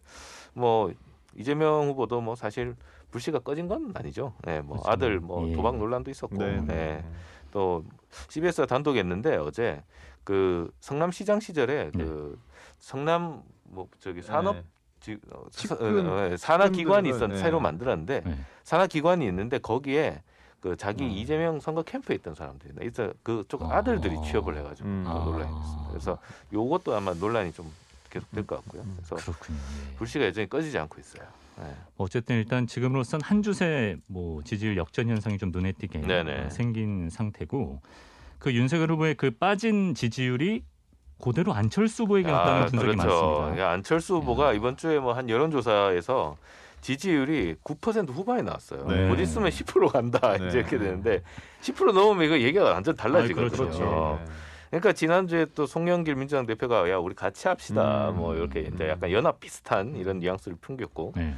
뭐 0.54 0.94
이재명 1.36 1.88
후보도 1.88 2.22
뭐 2.22 2.36
사실 2.36 2.76
불씨가 3.12 3.40
꺼진 3.40 3.68
건 3.68 3.92
아니죠. 3.94 4.34
네, 4.44 4.62
뭐 4.62 4.78
그렇죠. 4.78 4.92
아들 4.92 5.20
뭐 5.20 5.48
예. 5.48 5.54
도박 5.54 5.78
논란도 5.78 6.10
있었고, 6.12 6.38
네. 6.38 6.62
네. 6.62 7.06
또 7.52 7.84
CBS가 8.30 8.66
단독했는데 8.66 9.38
어제 9.38 9.84
그 10.24 10.72
성남시장 10.80 11.40
시절에 11.40 11.92
그 11.92 12.40
성남 12.80 13.44
뭐 13.64 13.88
저기 14.00 14.22
산업 14.22 14.56
네. 14.56 14.64
지, 15.00 15.18
어, 15.32 15.40
어, 15.40 16.32
어, 16.34 16.38
산하 16.38 16.70
기관이 16.70 17.10
있었 17.10 17.28
네. 17.28 17.38
새로 17.38 17.60
만들었는데 17.60 18.22
네. 18.22 18.38
산하 18.64 18.88
기관이 18.88 19.26
있는데 19.26 19.58
거기에 19.58 20.22
그 20.60 20.78
자기 20.78 21.06
음. 21.06 21.10
이재명 21.10 21.60
선거 21.60 21.82
캠프에 21.82 22.16
있던 22.18 22.36
사람들이 22.36 22.74
있어 22.88 23.12
그쪽 23.24 23.64
아. 23.64 23.78
아들들이 23.78 24.16
취업을 24.24 24.56
해가지고 24.58 24.88
음. 24.88 25.04
또 25.06 25.12
아. 25.12 25.26
논란이 25.26 25.54
됐습니다. 25.60 25.88
그래서 25.90 26.18
요것도 26.54 26.96
아마 26.96 27.14
논란이 27.14 27.52
좀 27.54 27.72
계속될 28.12 28.46
것 28.46 28.58
같고요. 28.58 28.84
음. 28.84 28.98
그래서 28.98 29.16
그렇군요. 29.16 29.58
예. 29.58 29.96
불씨가 29.96 30.26
여전히 30.26 30.48
꺼지지 30.50 30.78
않고 30.78 31.00
있어요. 31.00 31.24
네. 31.58 31.76
어쨌든 31.98 32.38
일단 32.38 32.68
지금으로선 32.68 33.22
한 33.22 33.42
주새 33.42 33.98
뭐 34.08 34.44
지지율 34.44 34.78
역전 34.78 35.10
현상이 35.10 35.38
좀 35.38 35.52
눈에 35.52 35.72
띄게 35.74 36.02
네네. 36.02 36.46
어, 36.46 36.50
생긴 36.50 37.10
상태고 37.10 37.82
그 38.40 38.54
윤석열 38.54 38.92
후보의 38.92 39.16
그 39.16 39.32
빠진 39.32 39.94
지지율이 39.94 40.64
그대로 41.22 41.54
안철수 41.54 42.04
후보에게 42.04 42.32
갔다는 42.32 42.66
분석이 42.68 42.96
많습니다. 42.96 43.36
그러니까 43.42 43.72
안철수 43.72 44.16
후보가 44.16 44.54
이번 44.54 44.76
주에 44.78 44.98
뭐 45.00 45.14
한 45.14 45.30
여론조사에서 45.30 46.38
지지율이 46.82 47.58
9% 47.64 48.10
후반에 48.10 48.42
나왔어요. 48.42 48.88
네. 48.88 49.08
곧 49.08 49.20
있으면 49.20 49.50
10% 49.52 49.92
간다 49.92 50.36
네. 50.38 50.48
이제 50.48 50.60
이렇게 50.60 50.80
되는데 50.80 51.22
10% 51.62 51.94
넘으면 51.94 52.26
이거 52.26 52.40
얘기가 52.40 52.64
완전 52.72 52.96
달라지거든요. 52.96 53.52
아이, 53.52 53.70
그렇죠. 53.78 54.20
어. 54.72 54.80
그러니까 54.80 54.94
지난주에 54.94 55.48
또 55.54 55.66
송영길 55.66 56.16
민주당 56.16 56.46
대표가 56.46 56.90
야 56.90 56.98
우리 56.98 57.14
같이 57.14 57.48
합시다 57.48 58.10
음. 58.10 58.18
뭐 58.18 58.36
이렇게 58.36 58.62
이제 58.62 58.90
약간 58.90 59.12
연합 59.12 59.40
비슷한 59.40 59.96
이런 59.96 60.20
뉘앙스를 60.20 60.58
풍겼고 60.62 61.14
네. 61.16 61.34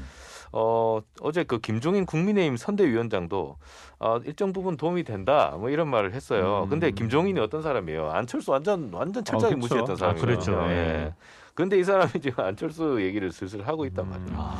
어 0.51 1.01
어제 1.21 1.43
그 1.43 1.59
김종인 1.59 2.05
국민의힘 2.05 2.57
선대위원장도 2.57 3.57
어, 3.99 4.17
일정 4.25 4.53
부분 4.53 4.77
도움이 4.77 5.03
된다 5.03 5.55
뭐 5.57 5.69
이런 5.71 5.87
말을 5.87 6.13
했어요. 6.13 6.63
음. 6.65 6.69
근데 6.69 6.91
김종인이 6.91 7.39
어떤 7.39 7.63
사람이에요? 7.63 8.11
안철수 8.11 8.51
완전 8.51 8.91
완전 8.93 9.23
아, 9.27 9.37
그쵸. 9.37 9.57
무시했던 9.57 9.91
아, 9.91 9.95
사람이에요. 9.95 10.25
그렇죠. 10.25 10.51
예. 10.67 10.71
예. 10.71 11.13
근데 11.55 11.79
이 11.79 11.83
사람이 11.83 12.11
지금 12.21 12.43
안철수 12.43 13.01
얘기를 13.01 13.31
슬슬 13.31 13.67
하고 13.67 13.85
있단 13.85 14.07
말이에요. 14.07 14.29
음. 14.29 14.35
아, 14.37 14.55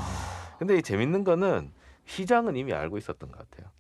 근데 0.58 0.78
이 0.78 0.82
재밌는 0.82 1.24
거는 1.24 1.72
시장은 2.06 2.56
이미 2.56 2.74
알고 2.74 2.98
있었던 2.98 3.32
것 3.32 3.38
같아요. 3.38 3.72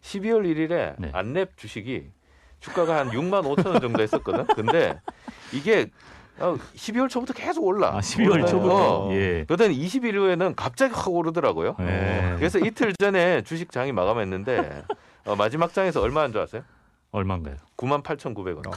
12월 0.00 0.44
1일에 0.46 0.94
네. 0.98 1.12
안랩 1.12 1.56
주식이 1.56 2.10
주가가 2.60 2.96
한 2.98 3.10
6만 3.10 3.42
5천 3.44 3.66
원 3.68 3.80
정도 3.80 4.02
했었거든. 4.02 4.46
근데 4.48 5.00
이게 5.52 5.86
어, 6.40 6.56
12월 6.76 7.08
초부터 7.08 7.32
계속 7.32 7.64
올라. 7.64 7.88
아 7.96 8.00
12월 8.00 8.42
어. 8.42 8.46
초부터 8.46 9.08
예. 9.12 9.44
그러더니 9.46 9.76
20일 9.78 10.14
후에는 10.14 10.54
갑자기 10.54 10.94
확 10.94 11.08
오르더라고요. 11.08 11.76
예. 11.80 12.34
그래서 12.36 12.58
이틀 12.58 12.92
전에 12.94 13.42
주식 13.42 13.70
장이 13.72 13.92
마감했는데 13.92 14.84
어, 15.26 15.36
마지막 15.36 15.72
장에서 15.72 16.00
얼마 16.00 16.24
인 16.26 16.32
줄 16.32 16.40
아세요? 16.40 16.62
얼마인가요? 17.10 17.56
9만 17.76 18.02
8,900원. 18.02 18.66
어. 18.68 18.70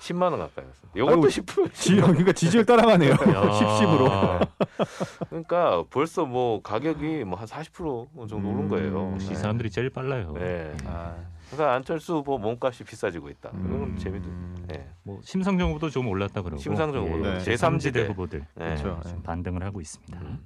10만 0.00 0.22
원 0.24 0.38
가까이였어요. 0.38 0.90
이것도 0.94 1.10
아이고, 1.12 1.26
10%. 1.28 1.72
지, 1.72 1.94
그러니까 1.96 2.32
지지율 2.32 2.66
따라가네요. 2.66 3.12
야. 3.12 3.16
십십으로. 3.56 4.10
그러니까 5.30 5.82
벌써 5.88 6.26
뭐 6.26 6.60
가격이 6.62 7.24
뭐 7.24 7.38
한 7.38 7.46
40% 7.46 8.28
정도 8.28 8.50
오른 8.50 8.68
거예요. 8.68 9.14
음, 9.14 9.18
이 9.20 9.28
네. 9.28 9.34
사람들이 9.34 9.70
제일 9.70 9.88
빨라요. 9.88 10.34
네. 10.38 10.74
아, 10.86 11.14
그러니까 11.50 11.74
안철수 11.74 12.14
후보 12.16 12.38
몸값이 12.38 12.84
비싸지고 12.84 13.30
있다. 13.30 13.50
이건 13.50 13.70
음. 13.70 13.96
재미도. 13.98 14.28
네. 14.68 14.88
뭐 15.02 15.20
심상정 15.22 15.70
후보도 15.70 15.90
좀 15.90 16.08
올랐다 16.08 16.42
그러고 16.42 16.60
심상정 16.60 17.06
후보도. 17.06 17.22
네. 17.24 17.38
제3지대 17.38 18.08
후보들 18.08 18.40
네. 18.54 18.64
그렇죠. 18.64 19.00
좀 19.02 19.16
네. 19.16 19.22
반등을 19.22 19.62
하고 19.62 19.80
있습니다. 19.80 20.18
음. 20.20 20.44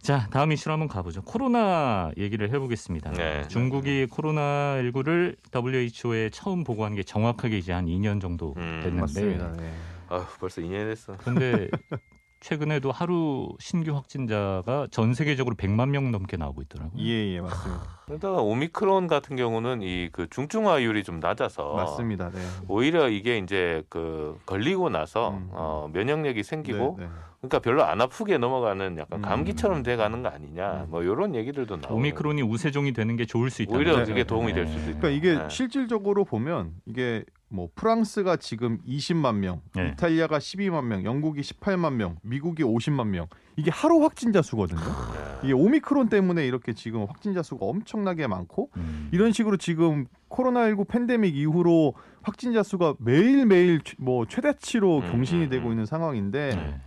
자 0.00 0.28
다음 0.30 0.52
이슈로 0.52 0.72
한번 0.72 0.88
가보죠. 0.88 1.22
코로나 1.22 2.12
얘기를 2.16 2.50
해보겠습니다. 2.50 3.12
네. 3.12 3.46
중국이 3.48 4.06
코로나 4.06 4.76
19를 4.82 5.36
WHO에 5.54 6.30
처음 6.30 6.62
보고한 6.64 6.94
게 6.94 7.02
정확하게 7.02 7.58
이제 7.58 7.72
한 7.72 7.86
2년 7.86 8.20
정도 8.20 8.54
음, 8.56 8.80
됐는데 8.82 9.00
맞습니다. 9.00 9.52
네. 9.54 9.72
아 10.08 10.26
벌써 10.38 10.62
2년 10.62 10.88
됐어. 10.88 11.16
근데 11.18 11.68
최근에도 12.40 12.92
하루 12.92 13.48
신규 13.58 13.94
확진자가 13.94 14.86
전 14.90 15.14
세계적으로 15.14 15.56
100만 15.56 15.88
명 15.88 16.10
넘게 16.12 16.36
나오고 16.36 16.62
있더라고요. 16.62 17.02
예, 17.02 17.34
예, 17.34 17.40
맞습니다. 17.40 17.82
그러다가 18.06 18.40
오미크론 18.40 19.06
같은 19.06 19.36
경우는 19.36 19.82
이 19.82 20.08
그 20.12 20.26
중증화율이 20.30 21.04
좀 21.04 21.20
낮아서 21.20 21.74
맞습니다. 21.74 22.30
네. 22.30 22.40
오히려 22.68 23.08
이게 23.08 23.38
이제 23.38 23.82
그 23.88 24.38
걸리고 24.46 24.88
나서 24.90 25.30
음. 25.30 25.48
어, 25.52 25.88
면역력이 25.92 26.42
생기고 26.42 26.96
네, 26.98 27.04
네. 27.04 27.10
그러니까 27.40 27.58
별로 27.60 27.84
안 27.84 28.00
아프게 28.00 28.38
넘어가는 28.38 28.98
약간 28.98 29.20
음. 29.20 29.22
감기처럼 29.22 29.82
돼 29.82 29.96
가는 29.96 30.22
거 30.22 30.28
아니냐 30.28 30.84
음. 30.84 30.90
뭐 30.90 31.02
이런 31.02 31.34
얘기들도 31.34 31.76
나오고 31.76 31.94
오미크론이 31.94 32.42
우세종이 32.42 32.92
되는 32.92 33.16
게 33.16 33.26
좋을 33.26 33.50
수 33.50 33.62
있다. 33.62 33.76
오히려 33.76 33.96
네, 33.98 34.04
그게 34.04 34.14
네, 34.22 34.24
도움이 34.24 34.52
될 34.54 34.64
네. 34.64 34.70
수도 34.70 34.90
있다. 34.90 35.00
그러니까 35.00 35.08
이게 35.10 35.38
네. 35.42 35.48
실질적으로 35.50 36.24
보면 36.24 36.72
이게 36.86 37.24
뭐 37.50 37.68
프랑스가 37.74 38.36
지금 38.36 38.78
20만 38.86 39.36
명, 39.36 39.62
네. 39.74 39.90
이탈리아가 39.92 40.38
12만 40.38 40.84
명, 40.84 41.04
영국이 41.04 41.40
18만 41.40 41.94
명, 41.94 42.16
미국이 42.22 42.62
50만 42.62 43.06
명. 43.08 43.26
이게 43.56 43.70
하루 43.70 44.02
확진자 44.04 44.42
수거든요. 44.42 44.78
네. 44.80 45.38
이게 45.44 45.52
오미크론 45.52 46.08
때문에 46.10 46.46
이렇게 46.46 46.72
지금 46.74 47.04
확진자 47.08 47.42
수가 47.42 47.64
엄청나게 47.66 48.26
많고 48.26 48.70
음. 48.76 49.08
이런 49.12 49.32
식으로 49.32 49.56
지금 49.56 50.06
코로나19 50.28 50.86
팬데믹 50.86 51.34
이후로 51.36 51.94
확진자 52.22 52.62
수가 52.62 52.94
매일매일 52.98 53.80
최- 53.82 53.96
뭐 53.98 54.26
최대치로 54.26 54.98
음, 54.98 55.10
경신이 55.10 55.44
음, 55.44 55.48
되고 55.50 55.66
음. 55.68 55.72
있는 55.72 55.86
상황인데 55.86 56.50
네. 56.54 56.80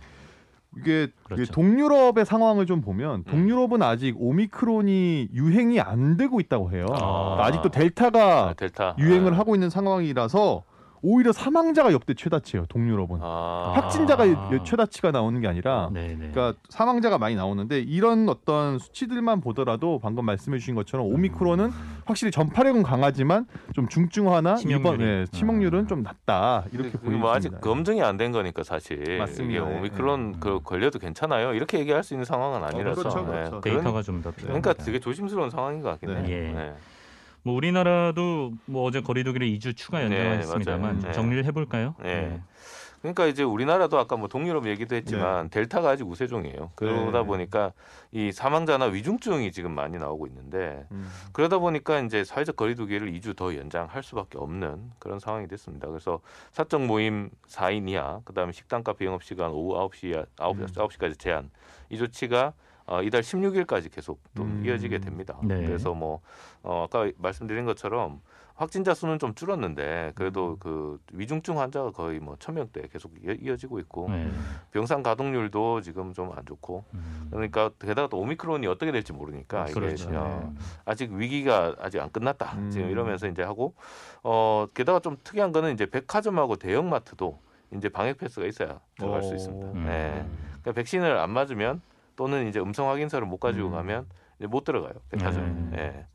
이게 0.78 1.08
그렇죠. 1.24 1.42
이게 1.42 1.52
동유럽의 1.52 2.24
상황을 2.24 2.66
좀 2.66 2.80
보면 2.80 3.20
음. 3.20 3.24
동유럽은 3.24 3.82
아직 3.82 4.14
오미크론이 4.18 5.28
유행이 5.32 5.80
안 5.80 6.16
되고 6.16 6.40
있다고 6.40 6.72
해요. 6.72 6.86
아. 6.90 7.38
아직도 7.40 7.70
델타가 7.70 8.48
아, 8.48 8.54
델타 8.54 8.96
유행을 8.98 9.34
아. 9.34 9.38
하고 9.38 9.54
있는 9.54 9.70
상황이라서 9.70 10.64
오히려 11.04 11.32
사망자가 11.32 11.92
역대 11.92 12.14
최다치예요. 12.14 12.66
동유럽은 12.66 13.18
아. 13.20 13.72
확진자가 13.74 14.22
아. 14.24 14.62
최다치가 14.64 15.10
나오는 15.10 15.40
게 15.40 15.48
아니라 15.48 15.90
네, 15.92 16.16
네. 16.18 16.30
그러니까 16.32 16.54
사망자가 16.68 17.18
많이 17.18 17.34
나오는데 17.34 17.80
이런 17.80 18.28
어떤 18.28 18.78
수치들만 18.78 19.40
보더라도 19.40 19.98
방금 20.00 20.24
말씀해 20.24 20.58
주신 20.58 20.76
것처럼 20.76 21.06
오미크론은 21.06 21.70
확실히 22.04 22.30
전파력은 22.30 22.84
강하지만 22.84 23.46
좀 23.74 23.88
중증화나 23.88 24.54
치명률이. 24.56 24.80
이번 24.80 24.98
네, 24.98 25.24
치명률은 25.32 25.88
좀 25.88 26.02
낮다 26.04 26.64
이렇게 26.72 26.92
보입니다. 26.92 27.18
뭐 27.20 27.32
아직 27.32 27.60
검증이 27.60 28.00
안 28.02 28.16
된 28.16 28.30
거니까 28.30 28.62
사실 28.62 29.18
맞습니다. 29.18 29.60
이게 29.64 29.68
네. 29.68 29.78
오미크론 29.78 30.32
네. 30.32 30.38
그 30.38 30.60
걸려도 30.62 30.98
괜찮아요 31.00 31.54
이렇게 31.54 31.78
얘기할 31.80 32.04
수 32.04 32.12
있는 32.14 32.24
상황은 32.26 32.62
아니라서 32.62 33.00
그렇죠, 33.00 33.24
그렇죠. 33.26 33.60
네. 33.62 33.70
데이터가 33.70 34.02
좀더 34.02 34.30
그런- 34.30 34.34
필요합니다. 34.36 34.60
그러니까 34.60 34.84
되게 34.84 35.00
조심스러운 35.00 35.50
상황인 35.50 35.82
것 35.82 35.88
같긴 35.88 36.10
해요. 36.10 36.22
네. 36.22 36.54
예. 36.56 36.74
네. 37.42 37.50
뭐 37.50 37.54
우리나라도 37.54 38.52
뭐 38.66 38.84
어제 38.84 39.00
거리두기를 39.00 39.46
2주 39.48 39.76
추가 39.76 39.98
네, 39.98 40.04
연장했습니다만. 40.04 41.00
네. 41.00 41.12
정리를 41.12 41.44
해볼까요? 41.44 41.94
네. 42.02 42.40
그러니까 43.00 43.26
이제 43.26 43.42
우리나라도 43.42 43.98
아까 43.98 44.16
뭐 44.16 44.28
동유럽 44.28 44.68
얘기도 44.68 44.94
했지만 44.94 45.50
델타가 45.50 45.90
아직 45.90 46.06
우세종이에요. 46.06 46.70
그러다 46.76 47.22
네. 47.22 47.26
보니까 47.26 47.72
이 48.12 48.30
사망자나 48.30 48.84
위중증이 48.86 49.50
지금 49.50 49.72
많이 49.72 49.98
나오고 49.98 50.28
있는데 50.28 50.86
음. 50.92 51.10
그러다 51.32 51.58
보니까 51.58 51.98
이제 51.98 52.22
사회적 52.22 52.54
거리두기를 52.54 53.10
2주 53.14 53.34
더 53.34 53.56
연장할 53.56 54.04
수밖에 54.04 54.38
없는 54.38 54.92
그런 55.00 55.18
상황이 55.18 55.48
됐습니다. 55.48 55.88
그래서 55.88 56.20
사적 56.52 56.86
모임 56.86 57.30
4인 57.48 57.88
이하, 57.88 58.20
그다음에 58.24 58.52
식당 58.52 58.84
카페 58.84 59.04
영업 59.04 59.24
시간 59.24 59.50
오후 59.50 59.74
9시 59.90 60.14
이하, 60.14 60.24
9, 60.38 60.52
음. 60.60 60.66
9시까지 60.66 61.18
제한. 61.18 61.50
이 61.90 61.98
조치가 61.98 62.52
어, 62.92 63.02
이달 63.02 63.22
16일까지 63.22 63.90
계속 63.90 64.20
또 64.34 64.42
음. 64.42 64.62
이어지게 64.66 64.98
됩니다. 64.98 65.38
네. 65.42 65.64
그래서 65.64 65.94
뭐 65.94 66.20
어, 66.62 66.84
아까 66.86 67.10
말씀드린 67.16 67.64
것처럼 67.64 68.20
확진자 68.54 68.92
수는 68.92 69.18
좀 69.18 69.34
줄었는데 69.34 70.08
음. 70.08 70.12
그래도 70.14 70.58
그 70.60 71.00
위중증 71.14 71.58
환자가 71.58 71.90
거의 71.92 72.20
뭐 72.20 72.36
천명대 72.38 72.88
계속 72.92 73.12
이어- 73.24 73.32
이어지고 73.40 73.78
있고 73.80 74.10
네. 74.10 74.30
병상 74.72 75.02
가동률도 75.02 75.80
지금 75.80 76.12
좀 76.12 76.32
안 76.36 76.44
좋고 76.44 76.84
음. 76.92 77.28
그러니까 77.30 77.70
게다가 77.80 78.08
또 78.08 78.18
오미크론이 78.18 78.66
어떻게 78.66 78.92
될지 78.92 79.14
모르니까 79.14 79.64
이게 79.64 79.72
그렇죠. 79.80 80.10
어, 80.10 80.52
네. 80.54 80.60
아직 80.84 81.10
위기가 81.12 81.74
아직 81.80 81.98
안 81.98 82.10
끝났다 82.12 82.52
음. 82.58 82.70
지금 82.70 82.90
이러면서 82.90 83.26
이제 83.26 83.42
하고 83.42 83.74
어 84.22 84.66
게다가 84.74 85.00
좀 85.00 85.16
특이한 85.24 85.52
거는 85.52 85.72
이제 85.72 85.86
백화점하고 85.86 86.56
대형마트도 86.56 87.38
이제 87.74 87.88
방역 87.88 88.18
패스가 88.18 88.44
있어야 88.46 88.80
들어갈 88.98 89.22
수 89.22 89.30
오. 89.32 89.34
있습니다. 89.34 89.66
음. 89.68 89.84
네. 89.86 90.26
그러니까 90.60 90.72
백신을 90.72 91.16
안 91.18 91.30
맞으면 91.30 91.80
또는 92.16 92.48
이제 92.48 92.60
음성 92.60 92.88
확인서를 92.88 93.26
못 93.26 93.38
가지고 93.38 93.68
음. 93.68 93.72
가면 93.72 94.06
못 94.48 94.64
들어가요 94.64 94.92
백화점에. 95.10 95.48
네. 95.70 95.78
예. 95.78 96.06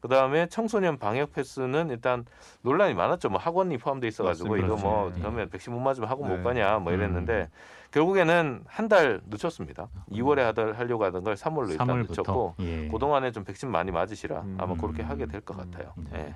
그다음에 0.00 0.46
청소년 0.46 0.98
방역 0.98 1.32
패스는 1.32 1.90
일단 1.90 2.24
논란이 2.62 2.94
많았죠. 2.94 3.28
뭐 3.28 3.38
학원이 3.38 3.78
포함돼 3.78 4.08
있어가지고 4.08 4.48
맞습니다. 4.50 4.74
이거 4.74 4.82
뭐 4.82 5.02
그렇죠. 5.04 5.20
그러면 5.20 5.48
백신 5.50 5.72
못 5.72 5.78
맞으면 5.78 6.08
학원 6.08 6.28
네. 6.28 6.36
못 6.36 6.42
가냐 6.42 6.78
뭐 6.80 6.92
음. 6.92 6.98
이랬는데 6.98 7.48
결국에는 7.92 8.64
한 8.66 8.88
달 8.88 9.20
늦췄습니다. 9.28 9.88
2월에 10.10 10.38
하달 10.40 10.72
하려고 10.72 11.04
하던 11.04 11.22
걸 11.22 11.34
3월로 11.34 11.70
일단 11.70 11.86
3월부터 11.86 12.08
늦췄고 12.08 12.54
예. 12.60 12.88
그동안에 12.88 13.30
좀 13.30 13.44
백신 13.44 13.70
많이 13.70 13.92
맞으시라 13.92 14.40
음. 14.40 14.56
아마 14.60 14.74
그렇게 14.74 15.02
하게 15.02 15.26
될 15.26 15.40
것 15.40 15.56
같아요. 15.56 15.92
네. 16.10 16.34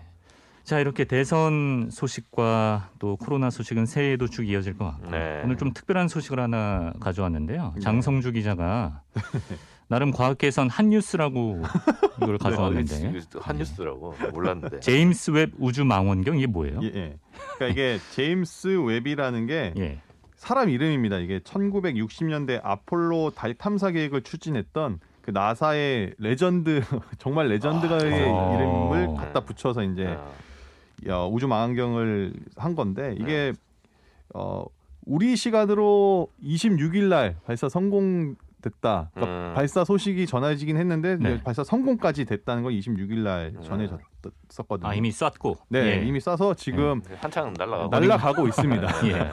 예. 0.66 0.68
자 0.68 0.81
이렇게 0.81 1.05
대선 1.05 1.88
소식과 1.92 2.90
또 2.98 3.16
코로나 3.16 3.50
소식은 3.50 3.87
새해에도 3.87 4.26
쭉 4.26 4.48
이어질 4.48 4.76
것 4.76 4.85
같고 4.87 5.11
네. 5.11 5.42
오늘 5.44 5.57
좀 5.57 5.72
특별한 5.72 6.09
소식을 6.09 6.40
하나 6.40 6.92
가져왔는데요. 6.98 7.72
네. 7.76 7.81
장성주 7.81 8.33
기자가 8.33 9.02
나름 9.88 10.11
과학계선 10.11 10.68
한 10.68 10.90
뉴스라고 10.90 11.62
이걸 12.20 12.38
가져왔는데 12.38 13.12
네, 13.12 13.20
한 13.40 13.57
뉴스더라고 13.59 14.16
몰랐는데. 14.33 14.81
제임스 14.81 15.31
웹 15.31 15.52
우주 15.59 15.85
망원경 15.85 16.38
이게 16.38 16.48
뭐예요? 16.48 16.81
예, 16.83 16.87
예. 16.87 17.18
그러니까 17.55 17.66
이게 17.68 17.98
제임스 18.11 18.81
웹이라는 18.81 19.46
게 19.46 19.72
예. 19.79 20.00
사람 20.35 20.68
이름입니다. 20.68 21.18
이게 21.18 21.38
1960년대 21.38 22.61
아폴로 22.64 23.31
달 23.31 23.55
탐사 23.55 23.92
계획을 23.92 24.22
추진했던 24.22 24.98
그 25.22 25.31
나사의 25.31 26.14
레전드 26.18 26.83
정말 27.18 27.48
legend가의 27.49 28.12
아. 28.12 28.55
이름을 28.55 29.07
어. 29.09 29.14
갖다 29.14 29.40
붙여서 29.40 29.85
이제 29.85 30.07
아, 30.07 30.20
어, 30.20 30.33
우주 31.31 31.49
망원경을 31.49 32.33
한 32.57 32.75
건데 32.75 33.15
이게 33.19 33.53
어 34.35 34.65
우리 35.05 35.37
시간으로 35.37 36.29
26일 36.43 37.05
날 37.09 37.37
발사 37.47 37.69
성공 37.69 38.37
됐다. 38.63 39.11
그러니까 39.15 39.51
음. 39.51 39.55
발사 39.55 39.85
소식이 39.85 40.27
전해지긴 40.27 40.77
했는데 40.77 41.17
네. 41.17 41.43
발사 41.43 41.63
성공까지 41.63 42.25
됐다는 42.25 42.63
건 42.63 42.73
26일 42.73 43.19
날 43.19 43.53
음. 43.55 43.63
전해졌었거든요. 43.63 44.89
아 44.89 44.95
이미 44.95 45.13
쐈고 45.13 45.59
네, 45.69 46.01
예. 46.01 46.07
이미 46.07 46.19
쏴서 46.19 46.57
지금 46.57 47.03
한창 47.21 47.53
날라가고. 47.57 47.91
날라가고 47.91 48.49
있습니다. 48.49 49.07
예. 49.09 49.31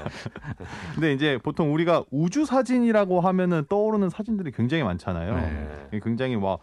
근데 0.93 1.13
이제 1.13 1.39
보통 1.41 1.73
우리가 1.73 2.03
우주 2.11 2.45
사진이라고 2.45 3.21
하면은 3.21 3.65
떠오르는 3.69 4.09
사진들이 4.09 4.51
굉장히 4.51 4.83
많잖아요. 4.83 5.35
네. 5.35 5.99
굉장히 6.03 6.35
막 6.35 6.59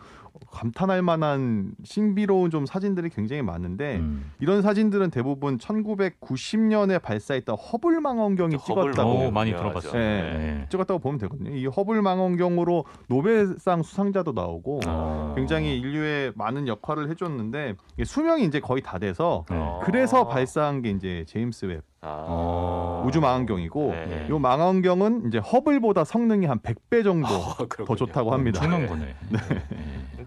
감탄할 0.51 1.03
만한 1.03 1.73
신비로운 1.85 2.51
좀 2.51 2.67
사진들이 2.67 3.11
굉장히 3.11 3.43
많은데 3.43 3.97
음. 3.97 4.33
이런 4.41 4.63
사진들은 4.63 5.11
대부분 5.11 5.59
1990년에 5.59 7.01
발사했던 7.03 7.57
허블 7.57 8.01
망원경이 8.01 8.57
허블 8.57 8.93
찍었다고 8.93 9.29
오, 9.29 9.31
많이. 9.31 9.51
들어봤어요. 9.51 9.93
네. 9.93 9.99
네. 10.39 10.67
찍었다고 10.71 11.01
보면 11.01 11.19
되거든요. 11.19 11.51
이 11.51 11.67
허블 11.67 12.03
망원경으로 12.03 12.85
노벨상 13.09 13.83
수상자도 13.83 14.33
나오고 14.33 14.81
어. 14.87 15.33
굉장히 15.37 15.79
인류에 15.79 16.33
많은 16.35 16.69
역할을 16.69 17.11
해줬는데 17.11 17.75
수명이 18.05 18.45
이제 18.45 18.61
거의 18.61 18.83
다 18.83 18.99
돼서 18.99 19.45
네. 19.51 19.57
어. 19.59 19.81
그래서 19.85 20.27
발사한 20.27 20.83
게 20.83 20.91
이제 20.91 21.25
제임스 21.29 21.67
웹 21.67 21.83
아. 22.03 22.25
어. 22.27 23.05
우주 23.07 23.21
망원경이고 23.21 23.91
네. 23.91 24.27
이 24.29 24.33
망원경은 24.33 25.29
이제 25.29 25.39
허블보다 25.39 26.05
성능이 26.05 26.47
한 26.47 26.59
100배 26.61 27.05
정도 27.05 27.29
어, 27.35 27.57
그렇군요. 27.57 27.87
더 27.87 27.95
좋다고 27.95 28.33
합니다. 28.33 28.61
엄청난 28.61 28.81
네. 28.83 28.87
거네. 28.87 29.15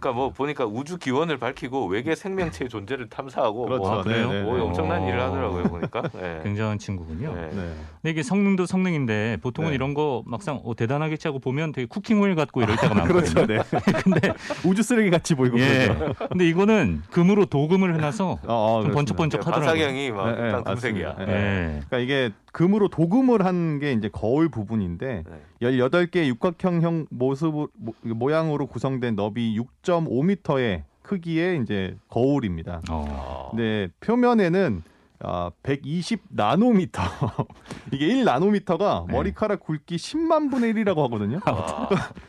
그러니까 0.03 0.11
뭐 0.11 0.29
보니까 0.31 0.65
우주 0.65 0.97
기원을 0.97 1.37
밝히고 1.37 1.87
외계 1.87 2.13
생명체의 2.13 2.67
존재를 2.67 3.07
탐사하고 3.07 3.63
그렇죠. 3.63 3.83
뭐, 3.83 3.99
아, 3.99 4.03
그래요? 4.03 4.27
네, 4.29 4.39
네, 4.39 4.43
뭐 4.43 4.57
네. 4.57 4.61
엄청난 4.61 5.01
어. 5.01 5.07
일을 5.07 5.21
하더라고요 5.21 5.63
보니까. 5.63 6.01
네. 6.13 6.41
굉장한 6.43 6.77
친구군요. 6.77 7.33
네. 7.33 7.41
네. 7.47 7.73
근데 8.01 8.09
이게 8.09 8.21
성능도 8.21 8.65
성능인데 8.65 9.37
보통은 9.41 9.69
네. 9.69 9.75
이런 9.75 9.93
거 9.93 10.21
막상 10.25 10.59
어, 10.65 10.75
대단하겠지 10.75 11.29
하고 11.29 11.39
보면 11.39 11.71
되게 11.71 11.87
쿠킹 11.87 12.19
오일 12.19 12.35
같고 12.35 12.61
이럴 12.61 12.75
때가 12.75 12.93
많거든요. 12.93 13.45
그렇죠. 13.45 13.47
네. 13.47 13.59
근데 14.03 14.33
우주 14.67 14.83
쓰레기 14.83 15.09
같이 15.09 15.35
보이고 15.35 15.57
예. 15.59 15.87
그러죠. 15.87 16.13
근데 16.29 16.49
이거는 16.49 17.03
금으로 17.09 17.45
도금을 17.45 17.95
해놔서 17.95 18.39
어, 18.45 18.53
어, 18.53 18.81
좀. 18.83 18.91
번쩍번쩍하더라고요. 18.91 19.65
반사경이 19.65 20.11
막 20.11 20.35
네, 20.35 20.51
네, 20.51 20.63
금색이야. 20.63 21.15
네. 21.19 21.25
예. 21.29 21.81
그러니까 21.87 21.97
이게 21.99 22.31
금으로 22.53 22.87
도금을 22.87 23.43
한 23.45 23.79
게 23.79 23.91
이제 23.93 24.07
거울 24.09 24.47
부분인데 24.49 25.23
네. 25.27 25.41
18개의 25.61 26.27
육각형형 26.27 27.07
모습 27.09 27.53
모, 27.53 27.67
모양으로 28.03 28.67
구성된 28.67 29.15
너비 29.15 29.59
6.5m의 29.59 30.83
크기의 31.01 31.61
이제 31.61 31.97
거울입니다. 32.09 32.81
어. 32.89 33.05
어. 33.09 33.47
근데 33.51 33.89
표면에는 33.99 34.83
아, 35.25 35.49
120 35.63 36.21
나노미터. 36.29 37.01
이게 37.93 38.07
1 38.07 38.25
나노미터가 38.25 39.05
네. 39.07 39.13
머리카락 39.13 39.61
굵기 39.61 39.95
10만 39.95 40.51
분의 40.51 40.73
1이라고 40.73 40.97
하거든요. 41.03 41.39
아. 41.45 41.87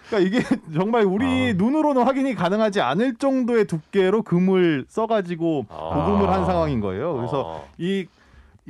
그러니까 0.08 0.18
이게 0.20 0.42
정말 0.72 1.02
우리 1.04 1.50
아. 1.50 1.52
눈으로는 1.56 2.04
확인이 2.04 2.34
가능하지 2.34 2.80
않을 2.80 3.16
정도의 3.16 3.66
두께로 3.66 4.22
금을 4.22 4.86
써가지고 4.88 5.66
아. 5.68 5.90
도금을 6.06 6.30
한 6.30 6.46
상황인 6.46 6.80
거예요. 6.80 7.14
그래서 7.16 7.42
어. 7.44 7.68
이 7.78 8.06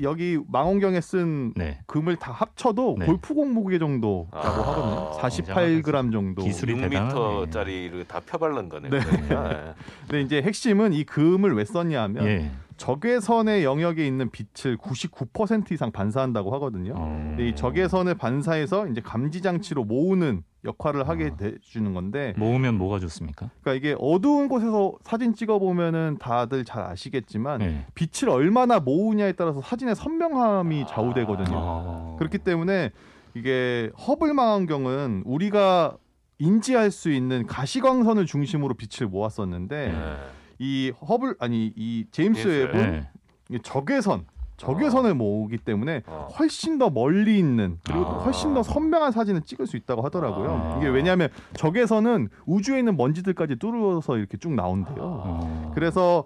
여기 0.03 0.39
망원경에 0.49 1.01
쓴 1.01 1.53
네. 1.55 1.79
금을 1.87 2.17
다 2.17 2.33
합쳐도 2.33 2.97
네. 2.99 3.07
골프공 3.07 3.55
무게 3.55 3.79
정도라고 3.79 4.29
아, 4.33 4.49
하거든요. 4.49 5.21
굉장하다, 5.21 5.63
48g 5.63 6.13
정도. 6.13 6.43
기술이 6.43 6.75
6m짜리를 6.75 8.09
다 8.09 8.21
펴바른 8.21 8.69
거네. 8.69 8.89
네. 8.89 8.99
그러니까. 8.99 9.75
근데 10.09 10.23
이제 10.23 10.43
핵심은 10.43 10.93
이 10.93 11.05
금을 11.05 11.55
왜 11.55 11.65
썼냐면 11.65 12.27
예. 12.27 12.51
적외선의 12.77 13.65
영역에 13.65 14.07
있는 14.07 14.31
빛을 14.31 14.77
99% 14.77 15.73
이상 15.73 15.93
반사한다고 15.93 16.53
하거든요. 16.55 16.95
어. 16.97 17.25
근데 17.29 17.49
이 17.49 17.55
적외선을 17.55 18.15
반사해서 18.15 18.89
이제 18.89 19.01
감지 19.01 19.41
장치로 19.43 19.85
모으는 19.85 20.43
역할을 20.65 21.09
하게 21.09 21.31
아. 21.33 21.37
돼 21.37 21.55
주는 21.61 21.93
건데 21.93 22.35
모으면 22.37 22.77
뭐가 22.77 22.99
좋습니까? 23.01 23.51
그러니까 23.61 23.75
이게 23.75 23.97
어두운 23.99 24.49
곳에서 24.49 24.95
사진 25.03 25.35
찍어 25.35 25.59
보면은 25.59 26.17
다들 26.19 26.65
잘 26.65 26.83
아시겠지만 26.83 27.59
네. 27.59 27.87
빛을 27.95 28.31
얼마나 28.31 28.81
모으냐에 28.81 29.33
따라서 29.33 29.61
사진의 29.61 29.95
선명함이 29.95 30.87
좌우되거든요. 30.89 31.57
어. 31.57 32.17
그렇기 32.19 32.39
때문에 32.39 32.91
이게 33.35 33.91
허블 34.07 34.33
망원경은 34.33 35.25
우리가 35.27 35.97
인지할 36.39 36.91
수 36.91 37.11
있는 37.11 37.47
가시광선을 37.47 38.27
중심으로 38.27 38.75
빛을 38.75 39.09
모았었는데 39.09 39.89
네. 39.89 40.17
이 40.65 40.93
허블 41.07 41.37
아니 41.41 41.73
이 41.77 42.07
제임스 42.11 42.49
웹. 42.49 42.75
웹은 42.75 42.91
네. 42.91 43.09
이 43.51 43.59
적외선 43.63 44.25
적외선을 44.57 45.15
모으기 45.15 45.59
때문에 45.59 46.03
어. 46.07 46.29
훨씬 46.39 46.79
더 46.79 46.89
멀리 46.89 47.39
있는 47.39 47.79
그리고 47.85 48.05
또 48.05 48.11
아. 48.11 48.19
훨씬 48.21 48.55
더 48.55 48.63
선명한 48.63 49.13
사진을 49.13 49.43
찍을 49.43 49.67
수 49.67 49.77
있다고 49.77 50.01
하더라고요. 50.03 50.51
아. 50.51 50.79
이게 50.79 50.89
왜냐하면 50.89 51.29
적외선은 51.55 52.29
우주에 52.47 52.79
있는 52.79 52.97
먼지들까지 52.97 53.57
뚫어서 53.57 54.17
이렇게 54.17 54.39
쭉 54.39 54.55
나온대요. 54.55 54.97
어. 54.99 55.73
그래서 55.75 56.25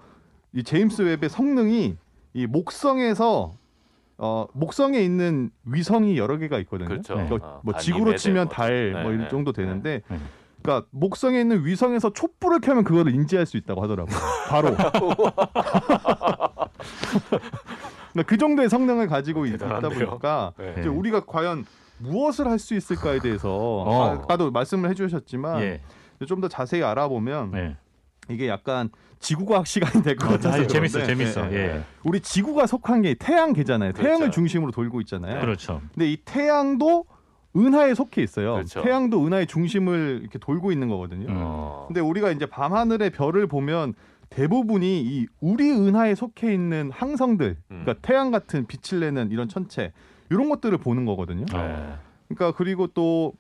이 0.53 0.63
제임스 0.63 1.03
웹의 1.03 1.31
성능이 1.31 1.97
이 2.35 2.47
목성에서 2.47 3.55
어 4.19 4.47
목성에 4.53 5.01
있는 5.01 5.51
위성이 5.65 6.19
여러 6.19 6.37
개가 6.37 6.59
있거든요. 6.61 6.89
그렇죠. 6.89 7.15
네. 7.17 7.25
뭐, 7.25 7.39
어, 7.41 7.61
뭐 7.65 7.77
지구로 7.77 8.17
치면 8.17 8.47
뭐. 8.47 8.53
달 8.53 8.93
네, 8.93 9.03
뭐이 9.03 9.17
네. 9.17 9.29
정도 9.29 9.53
되는데 9.53 10.03
네. 10.09 10.17
그러니까 10.63 10.87
목성에 10.91 11.41
있는 11.41 11.65
위성에서 11.65 12.13
촛불을 12.13 12.61
켜면 12.61 12.85
그거를 12.85 13.15
인지할 13.15 13.47
수 13.47 13.57
있다고 13.57 13.83
하더라고요. 13.83 14.17
바로. 14.49 14.75
그러니까 18.13 18.23
그 18.27 18.37
정도의 18.37 18.69
성능을 18.69 19.07
가지고 19.07 19.47
있- 19.47 19.55
있다 19.55 19.67
대단한데요. 19.67 20.09
보니까 20.09 20.53
네. 20.59 20.75
이제 20.79 20.89
우리가 20.89 21.25
과연 21.25 21.65
무엇을 21.99 22.47
할 22.49 22.59
수 22.59 22.75
있을까에 22.75 23.19
대해서 23.21 23.49
어. 23.51 24.11
아까도 24.13 24.51
말씀을 24.51 24.91
해주셨지만 24.91 25.61
예. 25.63 25.81
좀더 26.27 26.49
자세히 26.49 26.83
알아보면 26.83 27.51
네. 27.53 27.77
이게 28.29 28.49
약간 28.49 28.91
지구과학 29.21 29.67
시간이 29.67 30.03
될것 30.05 30.29
어, 30.29 30.33
같아서 30.33 30.59
아유, 30.59 30.67
재밌어, 30.67 31.05
재밌어. 31.05 31.51
예, 31.53 31.57
예. 31.57 31.59
예. 31.77 31.83
우리 32.05 32.21
지구가 32.21 32.67
속한 32.67 33.03
게 33.03 33.15
태양계잖아요. 33.15 33.93
그렇죠. 33.93 34.07
태양을 34.09 34.31
중심으로 34.31 34.71
돌고 34.71 35.01
있잖아요. 35.03 35.41
그렇죠. 35.41 35.81
근데 35.95 36.11
이 36.13 36.17
태양도 36.25 37.05
은하에 37.57 37.95
속해 37.95 38.23
있어요. 38.23 38.55
그렇죠. 38.55 38.83
태양도 38.83 39.27
은하의 39.27 39.47
중심을 39.47 40.21
이렇게 40.23 40.39
돌고 40.39 40.73
있는 40.73 40.89
거거든요. 40.89 41.27
음. 41.29 41.35
어. 41.39 41.85
근데 41.89 42.01
우리가 42.01 42.31
이제 42.31 42.47
밤하늘의 42.47 43.11
별을 43.11 43.47
보면 43.47 43.95
대부분이 44.31 45.01
이 45.03 45.27
우리 45.41 45.71
은하에 45.71 46.15
속해 46.15 46.53
있는 46.53 46.91
항성들, 46.93 47.47
음. 47.71 47.83
그러니까 47.85 47.95
태양 48.03 48.31
같은 48.31 48.67
빛을 48.67 49.01
내는 49.01 49.31
이런 49.31 49.49
천체 49.49 49.93
이런 50.31 50.49
것들을 50.51 50.77
보는 50.79 51.07
거거든요. 51.07 51.47
어. 51.55 51.99
그러니까 52.29 52.57
그리고 52.57 52.87
또 52.89 53.33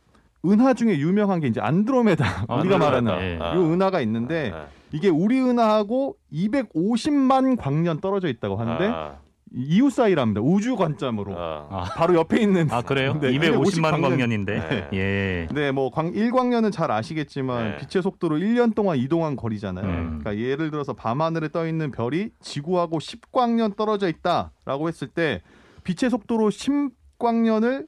은하 0.44 0.72
중에 0.72 0.98
유명한 0.98 1.40
게 1.40 1.48
이제 1.48 1.60
안드로메다 1.60 2.46
아, 2.48 2.54
우리가. 2.60 2.78
말하는 2.78 3.12
예. 3.20 3.38
아. 3.40 3.54
이 3.54 3.58
은하가 3.58 4.00
있는데 4.00 4.50
네. 4.50 4.66
이게 4.92 5.08
우리 5.08 5.38
은하하고 5.40 6.16
250만 6.32 7.56
광년 7.58 8.00
떨어져 8.00 8.28
있다고 8.28 8.56
하는데 8.56 8.86
아. 8.86 9.16
이웃 9.54 9.90
사이랍니다. 9.90 10.40
우주 10.40 10.76
관점으로 10.76 11.34
아. 11.36 11.66
아. 11.70 11.84
바로 11.96 12.14
옆에 12.14 12.40
있는 12.40 12.70
아 12.70 12.82
그래요? 12.82 13.18
네, 13.20 13.32
250만 13.32 13.44
250 13.44 13.82
광년인데. 13.82 14.68
네. 14.68 14.88
예. 14.92 15.48
네, 15.52 15.72
뭐 15.72 15.90
광, 15.90 16.12
1광년은 16.12 16.70
잘 16.72 16.90
아시겠지만 16.90 17.70
네. 17.70 17.76
빛의 17.78 18.02
속도로 18.02 18.36
1년 18.36 18.74
동안 18.74 18.98
이동한 18.98 19.36
거리잖아요. 19.36 19.86
음. 19.86 20.18
그러니까 20.20 20.36
예를 20.36 20.70
들어서 20.70 20.92
밤하늘에 20.92 21.48
떠 21.48 21.66
있는 21.66 21.90
별이 21.90 22.30
지구하고 22.40 22.98
10광년 22.98 23.76
떨어져 23.76 24.08
있다라고 24.08 24.88
했을 24.88 25.08
때 25.08 25.42
빛의 25.84 26.10
속도로 26.10 26.50
10광년을 26.50 27.86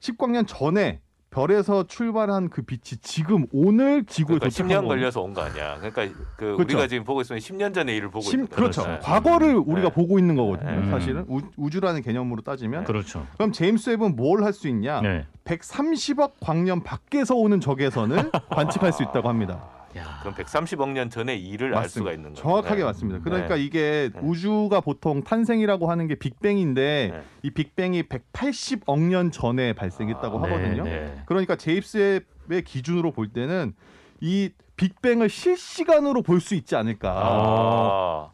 10광년 0.00 0.46
전에 0.46 1.00
별에서 1.42 1.84
출발한 1.86 2.50
그 2.50 2.62
빛이 2.62 3.00
지금 3.00 3.46
오늘 3.52 4.04
지구에 4.04 4.38
그러니까 4.38 4.46
도착한 4.46 4.68
10년 4.68 4.74
거거든요. 4.82 4.88
걸려서 4.88 5.20
온 5.22 5.32
거 5.34 5.40
아니야. 5.40 5.76
그러니까 5.78 6.02
그 6.36 6.44
그렇죠. 6.56 6.62
우리가 6.62 6.86
지금 6.86 7.04
보고 7.04 7.22
있으면 7.22 7.40
10년 7.40 7.72
전의 7.74 7.96
일을 7.96 8.10
보고 8.10 8.20
심- 8.20 8.40
있는 8.40 8.48
거죠. 8.50 8.56
그렇죠. 8.82 8.86
네. 8.86 8.98
과거를 9.02 9.54
우리가 9.56 9.88
네. 9.88 9.94
보고 9.94 10.18
있는 10.18 10.36
거거든요. 10.36 10.70
네. 10.82 10.90
사실은 10.90 11.24
우, 11.28 11.40
우주라는 11.56 12.02
개념으로 12.02 12.42
따지면 12.42 12.84
그렇죠. 12.84 13.26
그럼 13.34 13.50
제임스 13.52 13.90
웹은 13.90 14.14
뭘 14.16 14.42
할 14.44 14.52
수 14.52 14.68
있냐? 14.68 15.00
네. 15.00 15.24
130억 15.44 16.32
광년 16.40 16.82
밖에서 16.82 17.34
오는 17.34 17.60
적외선을 17.60 18.30
관측할 18.50 18.92
수 18.92 19.02
있다고 19.02 19.28
합니다. 19.28 19.68
야. 19.96 20.18
그럼 20.20 20.34
130억 20.34 20.88
년 20.90 21.10
전의 21.10 21.42
일을 21.42 21.74
알 21.74 21.88
수가 21.88 22.12
있는 22.12 22.30
거죠. 22.30 22.42
정확하게 22.42 22.76
네. 22.76 22.84
맞습니다. 22.84 23.20
그러니까 23.20 23.56
네. 23.56 23.64
이게 23.64 24.10
네. 24.14 24.20
우주가 24.22 24.80
보통 24.80 25.22
탄생이라고 25.22 25.90
하는 25.90 26.06
게 26.08 26.14
빅뱅인데 26.14 27.10
네. 27.12 27.22
이 27.42 27.50
빅뱅이 27.50 28.04
180억 28.04 28.98
년 29.00 29.30
전에 29.30 29.72
발생했다고 29.72 30.38
아, 30.38 30.42
하거든요. 30.44 30.84
네, 30.84 30.90
네. 30.90 31.22
그러니까 31.26 31.56
제임스의 31.56 32.20
기준으로 32.64 33.10
볼 33.12 33.28
때는 33.28 33.74
이 34.20 34.50
빅뱅을 34.76 35.28
실시간으로 35.28 36.22
볼 36.22 36.40
수 36.40 36.54
있지 36.54 36.74
않을까. 36.76 37.12
아. 37.14 38.30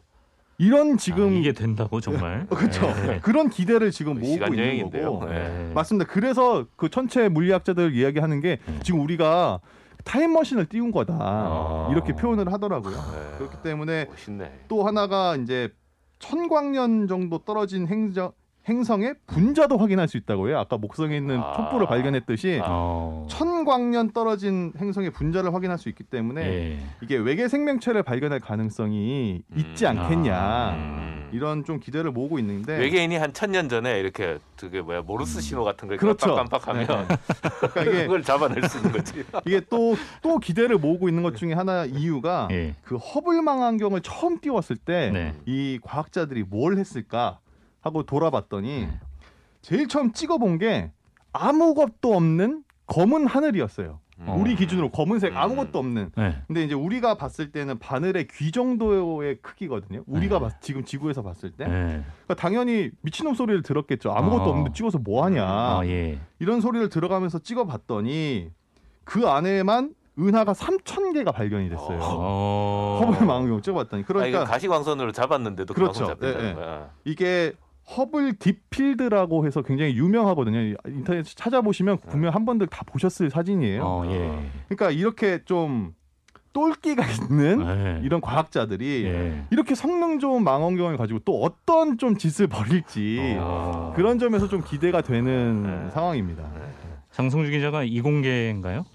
이런 0.61 0.93
아, 0.93 0.97
지금 0.97 1.33
이게 1.33 1.53
된다고 1.53 2.01
정말. 2.01 2.45
그렇죠. 2.51 2.93
네. 3.05 3.19
그런 3.21 3.49
기대를 3.49 3.91
지금 3.91 4.15
그 4.15 4.19
모으고 4.19 4.53
있는. 4.53 4.89
거고. 4.91 5.25
네. 5.25 5.71
맞습니다. 5.73 6.11
그래서 6.11 6.65
그 6.75 6.89
천체 6.89 7.29
물리학자들 7.29 7.95
이야기하는 7.95 8.41
게 8.41 8.57
음. 8.67 8.79
지금 8.83 8.99
우리가 9.01 9.61
타임머신을 10.05 10.67
띄운 10.67 10.91
거다. 10.91 11.17
아. 11.19 11.89
이렇게 11.91 12.13
표현을 12.13 12.51
하더라고요. 12.51 12.95
네. 12.95 13.37
그렇기 13.37 13.57
때문에 13.63 14.05
멋있네. 14.05 14.65
또 14.67 14.85
하나가 14.85 15.35
이제 15.35 15.69
천광년 16.19 17.07
정도 17.07 17.39
떨어진 17.39 17.87
행정, 17.87 18.31
행성의 18.67 19.15
분자도 19.25 19.77
확인할 19.77 20.07
수 20.07 20.17
있다고 20.17 20.49
해요. 20.49 20.59
아까 20.59 20.77
목성에 20.77 21.15
있는 21.15 21.39
아. 21.39 21.53
촛불을 21.53 21.87
발견했듯이 21.87 22.61
어. 22.63 23.25
천광년 23.29 24.11
떨어진 24.11 24.73
행성의 24.77 25.11
분자를 25.11 25.53
확인할 25.53 25.77
수 25.77 25.89
있기 25.89 26.03
때문에 26.03 26.41
예. 26.41 26.79
이게 27.01 27.15
외계 27.17 27.47
생명체를 27.47 28.03
발견할 28.03 28.39
가능성이 28.39 29.41
있지 29.55 29.85
음. 29.85 29.97
않겠냐. 29.97 30.35
아. 30.35 30.71
음. 30.75 31.08
이런 31.33 31.63
좀 31.65 31.79
기대를 31.79 32.11
모으고 32.11 32.39
있는데 32.39 32.77
외계인이 32.77 33.15
한 33.17 33.33
천 33.33 33.51
년 33.51 33.69
전에 33.69 33.99
이렇게 33.99 34.37
그게 34.57 34.81
뭐야 34.81 35.01
모르스 35.01 35.41
신호 35.41 35.63
같은 35.63 35.87
걸 35.87 35.97
그렇죠. 35.97 36.35
깜빡깜빡하면 36.35 36.87
그러니까 36.87 37.81
이게 37.83 38.03
그걸 38.03 38.23
잡아낼 38.23 38.67
수 38.67 38.77
있는 38.77 38.91
거지. 38.91 39.23
이게 39.45 39.59
또 39.61 39.95
또 40.21 40.37
기대를 40.39 40.77
모으고 40.77 41.07
있는 41.09 41.23
것 41.23 41.35
중에 41.37 41.53
하나 41.53 41.85
이유가 41.85 42.47
예. 42.51 42.75
그 42.83 42.97
허블 42.97 43.41
망원경을 43.41 44.01
처음 44.01 44.39
띄웠을 44.39 44.75
때이 44.77 45.11
네. 45.11 45.79
과학자들이 45.81 46.43
뭘 46.43 46.77
했을까 46.77 47.39
하고 47.81 48.03
돌아봤더니 48.03 48.81
네. 48.87 48.99
제일 49.61 49.87
처음 49.87 50.11
찍어본 50.13 50.57
게 50.59 50.91
아무것도 51.31 52.13
없는 52.15 52.63
검은 52.87 53.27
하늘이었어요. 53.27 53.99
어. 54.25 54.35
우리 54.39 54.55
기준으로 54.55 54.89
검은색 54.89 55.31
음. 55.33 55.37
아무것도 55.37 55.79
없는. 55.79 56.11
네. 56.15 56.35
근데 56.47 56.63
이제 56.63 56.73
우리가 56.73 57.15
봤을 57.15 57.51
때는 57.51 57.79
바늘의 57.79 58.27
귀 58.31 58.51
정도의 58.51 59.37
크기거든요. 59.41 60.03
우리가 60.07 60.39
네. 60.39 60.45
봤- 60.45 60.61
지금 60.61 60.83
지구에서 60.83 61.21
봤을 61.21 61.51
때. 61.51 61.65
네. 61.65 62.03
그러니까 62.25 62.35
당연히 62.35 62.91
미친놈 63.01 63.33
소리를 63.35 63.61
들었겠죠. 63.61 64.11
아무것도 64.11 64.43
어. 64.43 64.49
없는데 64.49 64.71
찍어서 64.73 64.97
뭐 64.97 65.23
하냐. 65.25 65.43
아, 65.45 65.81
예. 65.85 66.19
이런 66.39 66.59
소리를 66.61 66.89
들어가면서 66.89 67.39
찍어 67.39 67.65
봤더니 67.65 68.49
그 69.05 69.27
안에만 69.27 69.93
은하가 70.19 70.51
3천 70.51 71.13
개가 71.13 71.31
발견이 71.31 71.69
됐어요. 71.69 71.97
어. 72.01 72.99
허블 73.01 73.25
망원경 73.25 73.61
찍어봤더니 73.61 74.03
아, 74.03 74.05
그러니까 74.05 74.43
가시광선으로 74.43 75.13
잡았는데도 75.13 75.73
그렇죠. 75.73 76.03
그만큼 76.03 76.19
잡힌다는 76.19 76.45
예, 76.45 76.49
예. 76.49 76.53
거야. 76.55 76.89
이게 77.05 77.53
허블 77.97 78.37
딥필드라고 78.37 79.45
해서 79.45 79.61
굉장히 79.61 79.95
유명하거든요. 79.95 80.75
인터넷 80.87 81.23
찾아보시면 81.23 81.97
분명 82.09 82.33
한 82.33 82.45
번들 82.45 82.67
다 82.67 82.83
보셨을 82.85 83.29
사진이에요. 83.29 83.83
어, 83.83 84.05
예. 84.07 84.51
그러니까 84.67 84.91
이렇게 84.91 85.43
좀 85.45 85.93
똘끼가 86.53 87.03
있는 87.05 87.59
네. 87.59 88.01
이런 88.03 88.21
과학자들이 88.21 89.05
예. 89.05 89.43
이렇게 89.51 89.75
성능 89.75 90.19
좋은 90.19 90.43
망원경을 90.43 90.97
가지고 90.97 91.19
또 91.19 91.41
어떤 91.41 91.97
좀 91.97 92.17
짓을 92.17 92.47
벌일지 92.47 93.37
어. 93.39 93.93
그런 93.95 94.19
점에서 94.19 94.47
좀 94.47 94.63
기대가 94.63 95.01
되는 95.01 95.63
네. 95.63 95.89
상황입니다. 95.91 96.43
장성주 97.11 97.51
기자가 97.51 97.83
이공계인가요? 97.83 98.85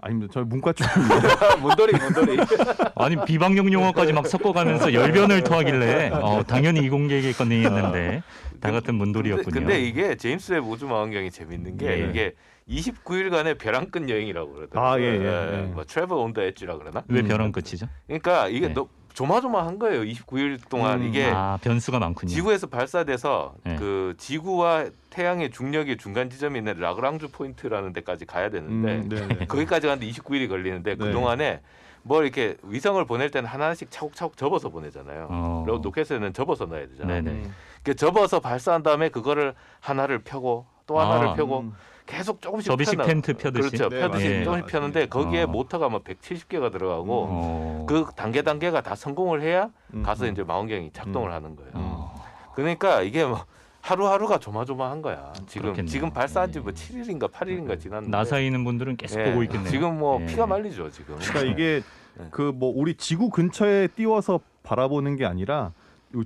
아닙니다. 0.00 0.30
저 0.34 0.44
문과 0.44 0.72
쪽입니다. 0.72 1.56
문돌이 1.56 1.92
문돌이. 1.92 2.38
아니 2.96 3.16
비방용 3.24 3.72
용어까지 3.72 4.12
막 4.12 4.26
섞어가면서 4.26 4.92
열변을 4.92 5.44
토하길래 5.44 6.10
어, 6.12 6.42
당연히 6.46 6.80
이공계겠거니 6.80 7.64
했는데 7.64 8.22
다 8.60 8.70
같은 8.70 8.94
문돌이었군요. 8.94 9.50
근데, 9.52 9.60
근데 9.60 9.82
이게 9.82 10.16
제임스 10.16 10.52
웹 10.52 10.64
우주 10.64 10.86
망원경이 10.86 11.30
재밌는 11.30 11.78
게 11.78 11.86
예. 11.86 12.08
이게 12.08 12.34
29일간의 12.68 13.58
벼랑 13.58 13.90
끝 13.90 14.08
여행이라고 14.08 14.52
그러더라고요. 14.52 14.90
아, 14.90 15.00
예, 15.00 15.04
예, 15.04 15.58
예. 15.58 15.62
뭐 15.72 15.84
Travel 15.84 16.16
on 16.16 16.26
the 16.26 16.42
Edge라 16.42 16.76
그러나? 16.76 17.02
왜 17.08 17.20
음. 17.20 17.28
벼랑 17.28 17.52
끝이죠? 17.52 17.86
그러니까 18.06 18.48
이게 18.48 18.68
네. 18.68 18.74
너 18.74 18.88
조마조마한 19.18 19.80
거예요. 19.80 20.02
29일 20.02 20.60
동안 20.68 21.00
음. 21.00 21.08
이게 21.08 21.24
아 21.24 21.58
변수가 21.60 21.98
많군요. 21.98 22.30
지구에서 22.30 22.68
발사돼서 22.68 23.52
네. 23.64 23.74
그 23.74 24.14
지구와 24.16 24.86
태양의 25.10 25.50
중력의 25.50 25.96
중간 25.96 26.30
지점이 26.30 26.56
있는 26.56 26.78
라그랑주 26.78 27.30
포인트라는 27.32 27.92
데까지 27.94 28.26
가야 28.26 28.48
되는데 28.48 29.18
음. 29.18 29.38
거기까지 29.48 29.88
가는데 29.88 30.08
29일이 30.08 30.48
걸리는데 30.48 30.94
네. 30.94 30.96
그 30.96 31.10
동안에 31.10 31.62
뭐 32.04 32.22
이렇게 32.22 32.56
위성을 32.62 33.04
보낼 33.06 33.32
때는 33.32 33.48
하나씩 33.48 33.90
차곡차곡 33.90 34.36
접어서 34.36 34.68
보내잖아요. 34.68 35.26
어. 35.28 35.64
그리고 35.66 35.82
로켓에는 35.82 36.32
접어서 36.32 36.66
넣어야 36.66 36.86
되잖아요. 36.86 37.22
네네. 37.22 37.30
음. 37.38 37.54
그 37.82 37.96
접어서 37.96 38.38
발사한 38.38 38.84
다음에 38.84 39.08
그거를 39.08 39.54
하나를 39.80 40.20
펴고 40.20 40.66
또 40.86 41.00
하나를 41.00 41.28
아. 41.30 41.34
펴고 41.34 41.60
음. 41.60 41.74
계속 42.08 42.40
조금씩 42.40 42.70
접이식 42.70 42.98
펴나- 42.98 43.04
텐트 43.06 43.34
펴듯이. 43.34 43.70
그렇죠. 43.76 43.88
네, 43.90 44.00
펴듯이 44.00 44.28
맞아요. 44.28 44.44
조금씩 44.44 44.66
펴는데 44.66 45.06
거기에 45.06 45.42
어. 45.42 45.46
모터가 45.46 45.90
뭐 45.90 46.00
170개가 46.02 46.72
들어가고 46.72 47.26
어. 47.28 47.86
그 47.86 48.06
단계 48.16 48.40
단계가 48.42 48.80
다 48.80 48.94
성공을 48.94 49.42
해야 49.42 49.68
음. 49.92 50.02
가서 50.02 50.26
이제 50.26 50.42
망원경이 50.42 50.90
작동을 50.94 51.28
음. 51.28 51.34
하는 51.34 51.54
거예요. 51.54 51.70
어. 51.74 52.24
그러니까 52.54 53.02
이게 53.02 53.24
뭐 53.26 53.44
하루하루가 53.82 54.38
조마조마한 54.38 55.02
거야. 55.02 55.32
지금 55.46 55.62
그렇겠네요. 55.66 55.90
지금 55.90 56.10
발사한 56.10 56.50
지뭐 56.50 56.72
네. 56.72 56.72
7일인가 56.72 57.30
8일인가 57.30 57.78
지났는데 57.78 58.16
나사에 58.16 58.44
있는 58.46 58.64
분들은 58.64 58.96
계속 58.96 59.20
예, 59.20 59.24
보고 59.24 59.42
있겠네요. 59.42 59.70
지금 59.70 59.98
뭐 59.98 60.20
예. 60.22 60.26
피가 60.26 60.46
말리죠 60.46 60.90
지금. 60.90 61.16
그러니까 61.18 61.40
이게 61.42 61.82
네. 62.14 62.26
그뭐 62.32 62.72
우리 62.74 62.94
지구 62.94 63.28
근처에 63.28 63.88
띄워서 63.88 64.40
바라보는 64.62 65.16
게 65.16 65.26
아니라 65.26 65.56
요 65.56 65.72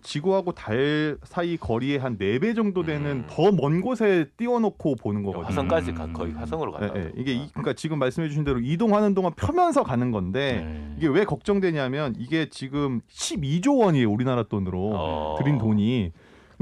지구하고 0.02 0.52
달 0.52 1.16
사이 1.24 1.56
거리의 1.56 1.98
한 1.98 2.16
네 2.18 2.38
배 2.38 2.54
정도 2.54 2.82
되는 2.82 3.10
음. 3.10 3.24
더먼 3.28 3.80
곳에 3.80 4.26
띄워놓고 4.36 4.96
보는 4.96 5.22
거거든요. 5.22 5.46
화성까지 5.46 5.92
가, 5.94 6.04
음. 6.04 6.12
거의 6.12 6.32
화성으로 6.32 6.72
예, 6.76 6.86
간다. 6.86 7.00
예. 7.00 7.12
이게 7.16 7.32
이, 7.34 7.48
그러니까 7.50 7.72
지금 7.74 7.98
말씀해 7.98 8.28
주신 8.28 8.44
대로 8.44 8.60
이동하는 8.60 9.14
동안 9.14 9.32
펴면서 9.34 9.82
가는 9.82 10.10
건데 10.10 10.64
네. 10.64 10.94
이게 10.98 11.08
왜 11.08 11.24
걱정되냐면 11.24 12.14
이게 12.18 12.48
지금 12.48 13.00
12조 13.10 13.78
원이에요 13.80 14.10
우리나라 14.10 14.42
돈으로 14.44 14.92
어. 14.94 15.36
들인 15.38 15.58
돈이. 15.58 16.12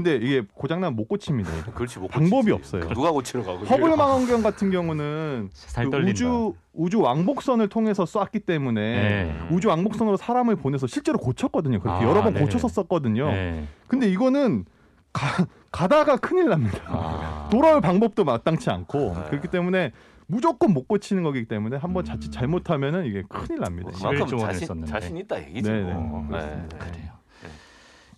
근데 0.03 0.15
이게 0.15 0.41
고장나면 0.53 0.95
못 0.95 1.07
고칩니다. 1.07 1.51
그렇지 1.75 1.99
못 1.99 2.07
방법이 2.07 2.51
고치지. 2.51 2.77
없어요. 2.77 2.93
누가 2.93 3.11
고치러 3.11 3.43
가고? 3.43 3.65
허블 3.65 3.95
망원경 3.95 4.41
같은 4.41 4.71
경우는 4.71 5.49
살 5.53 5.89
그. 5.89 5.97
우주 5.97 6.53
우주 6.73 7.01
왕복선을 7.01 7.67
통해서 7.69 8.05
쐈기 8.05 8.39
때문에 8.39 8.81
네. 8.81 9.47
우주 9.51 9.67
왕복선으로 9.69 10.17
사람을 10.17 10.55
보내서 10.55 10.87
실제로 10.87 11.19
고쳤거든요. 11.19 11.79
그렇게 11.79 12.03
아, 12.05 12.09
여러 12.09 12.23
번 12.23 12.33
네. 12.33 12.39
고쳐서 12.41 12.67
썼거든요. 12.67 13.27
네. 13.29 13.67
근데 13.87 14.09
이거는 14.09 14.65
가, 15.13 15.45
가다가 15.71 16.17
큰일 16.17 16.49
납니다. 16.49 16.79
아. 16.87 17.49
돌아올 17.51 17.81
방법도 17.81 18.23
마땅치 18.23 18.69
않고 18.69 19.13
네. 19.15 19.29
그렇기 19.29 19.49
때문에 19.49 19.91
무조건 20.25 20.73
못 20.73 20.87
고치는 20.87 21.23
거기 21.23 21.45
때문에 21.45 21.75
한번 21.77 22.03
음. 22.03 22.05
자칫 22.05 22.31
잘못하면은 22.31 23.05
이게 23.05 23.23
큰일 23.27 23.59
납니다. 23.59 23.91
뭐, 24.01 24.11
11조 24.11 24.29
그만큼 24.29 24.37
자신. 24.53 24.85
자신 24.85 25.17
있다 25.17 25.43
얘기죠. 25.49 25.71
네, 25.71 25.83
네. 25.83 25.93
뭐. 25.93 26.25
네. 26.31 26.37
그래요. 26.79 27.11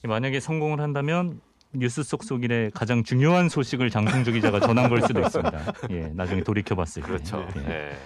네. 0.03 0.07
만약에 0.07 0.39
성공을 0.39 0.79
한다면 0.81 1.39
뉴스 1.73 2.03
속 2.03 2.23
속일의 2.23 2.71
가장 2.71 3.03
중요한 3.03 3.49
소식을 3.49 3.89
장성주 3.89 4.31
기자가 4.33 4.59
전한 4.59 4.89
걸 4.89 5.01
수도 5.01 5.21
있습니다. 5.21 5.73
예, 5.91 6.11
나중에 6.13 6.43
돌이켜봤을 6.43 7.01
때. 7.01 7.01
그렇죠. 7.01 7.47
예. 7.57 7.61
네. 7.61 7.97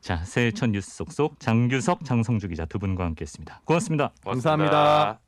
자, 0.00 0.18
새해 0.24 0.50
첫 0.50 0.70
뉴스 0.70 0.90
속속 0.90 1.38
장규석, 1.38 2.04
장성주 2.04 2.48
기자 2.48 2.64
두 2.64 2.78
분과 2.78 3.04
함께했습니다. 3.04 3.62
고맙습니다. 3.64 4.12
감사합니다. 4.24 5.20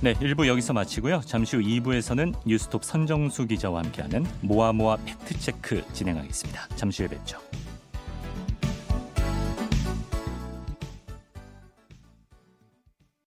네, 0.00 0.12
1부 0.14 0.46
여기서 0.46 0.74
마치고요. 0.74 1.22
잠시 1.24 1.56
후 1.56 1.62
2부에서는 1.62 2.34
뉴스톱 2.46 2.84
선정수 2.84 3.46
기자와 3.46 3.84
함께하는 3.84 4.26
모아모아 4.42 4.98
팩트체크 5.06 5.82
진행하겠습니다. 5.92 6.68
잠시 6.76 7.02
후에 7.02 7.08
뵙죠. 7.08 7.38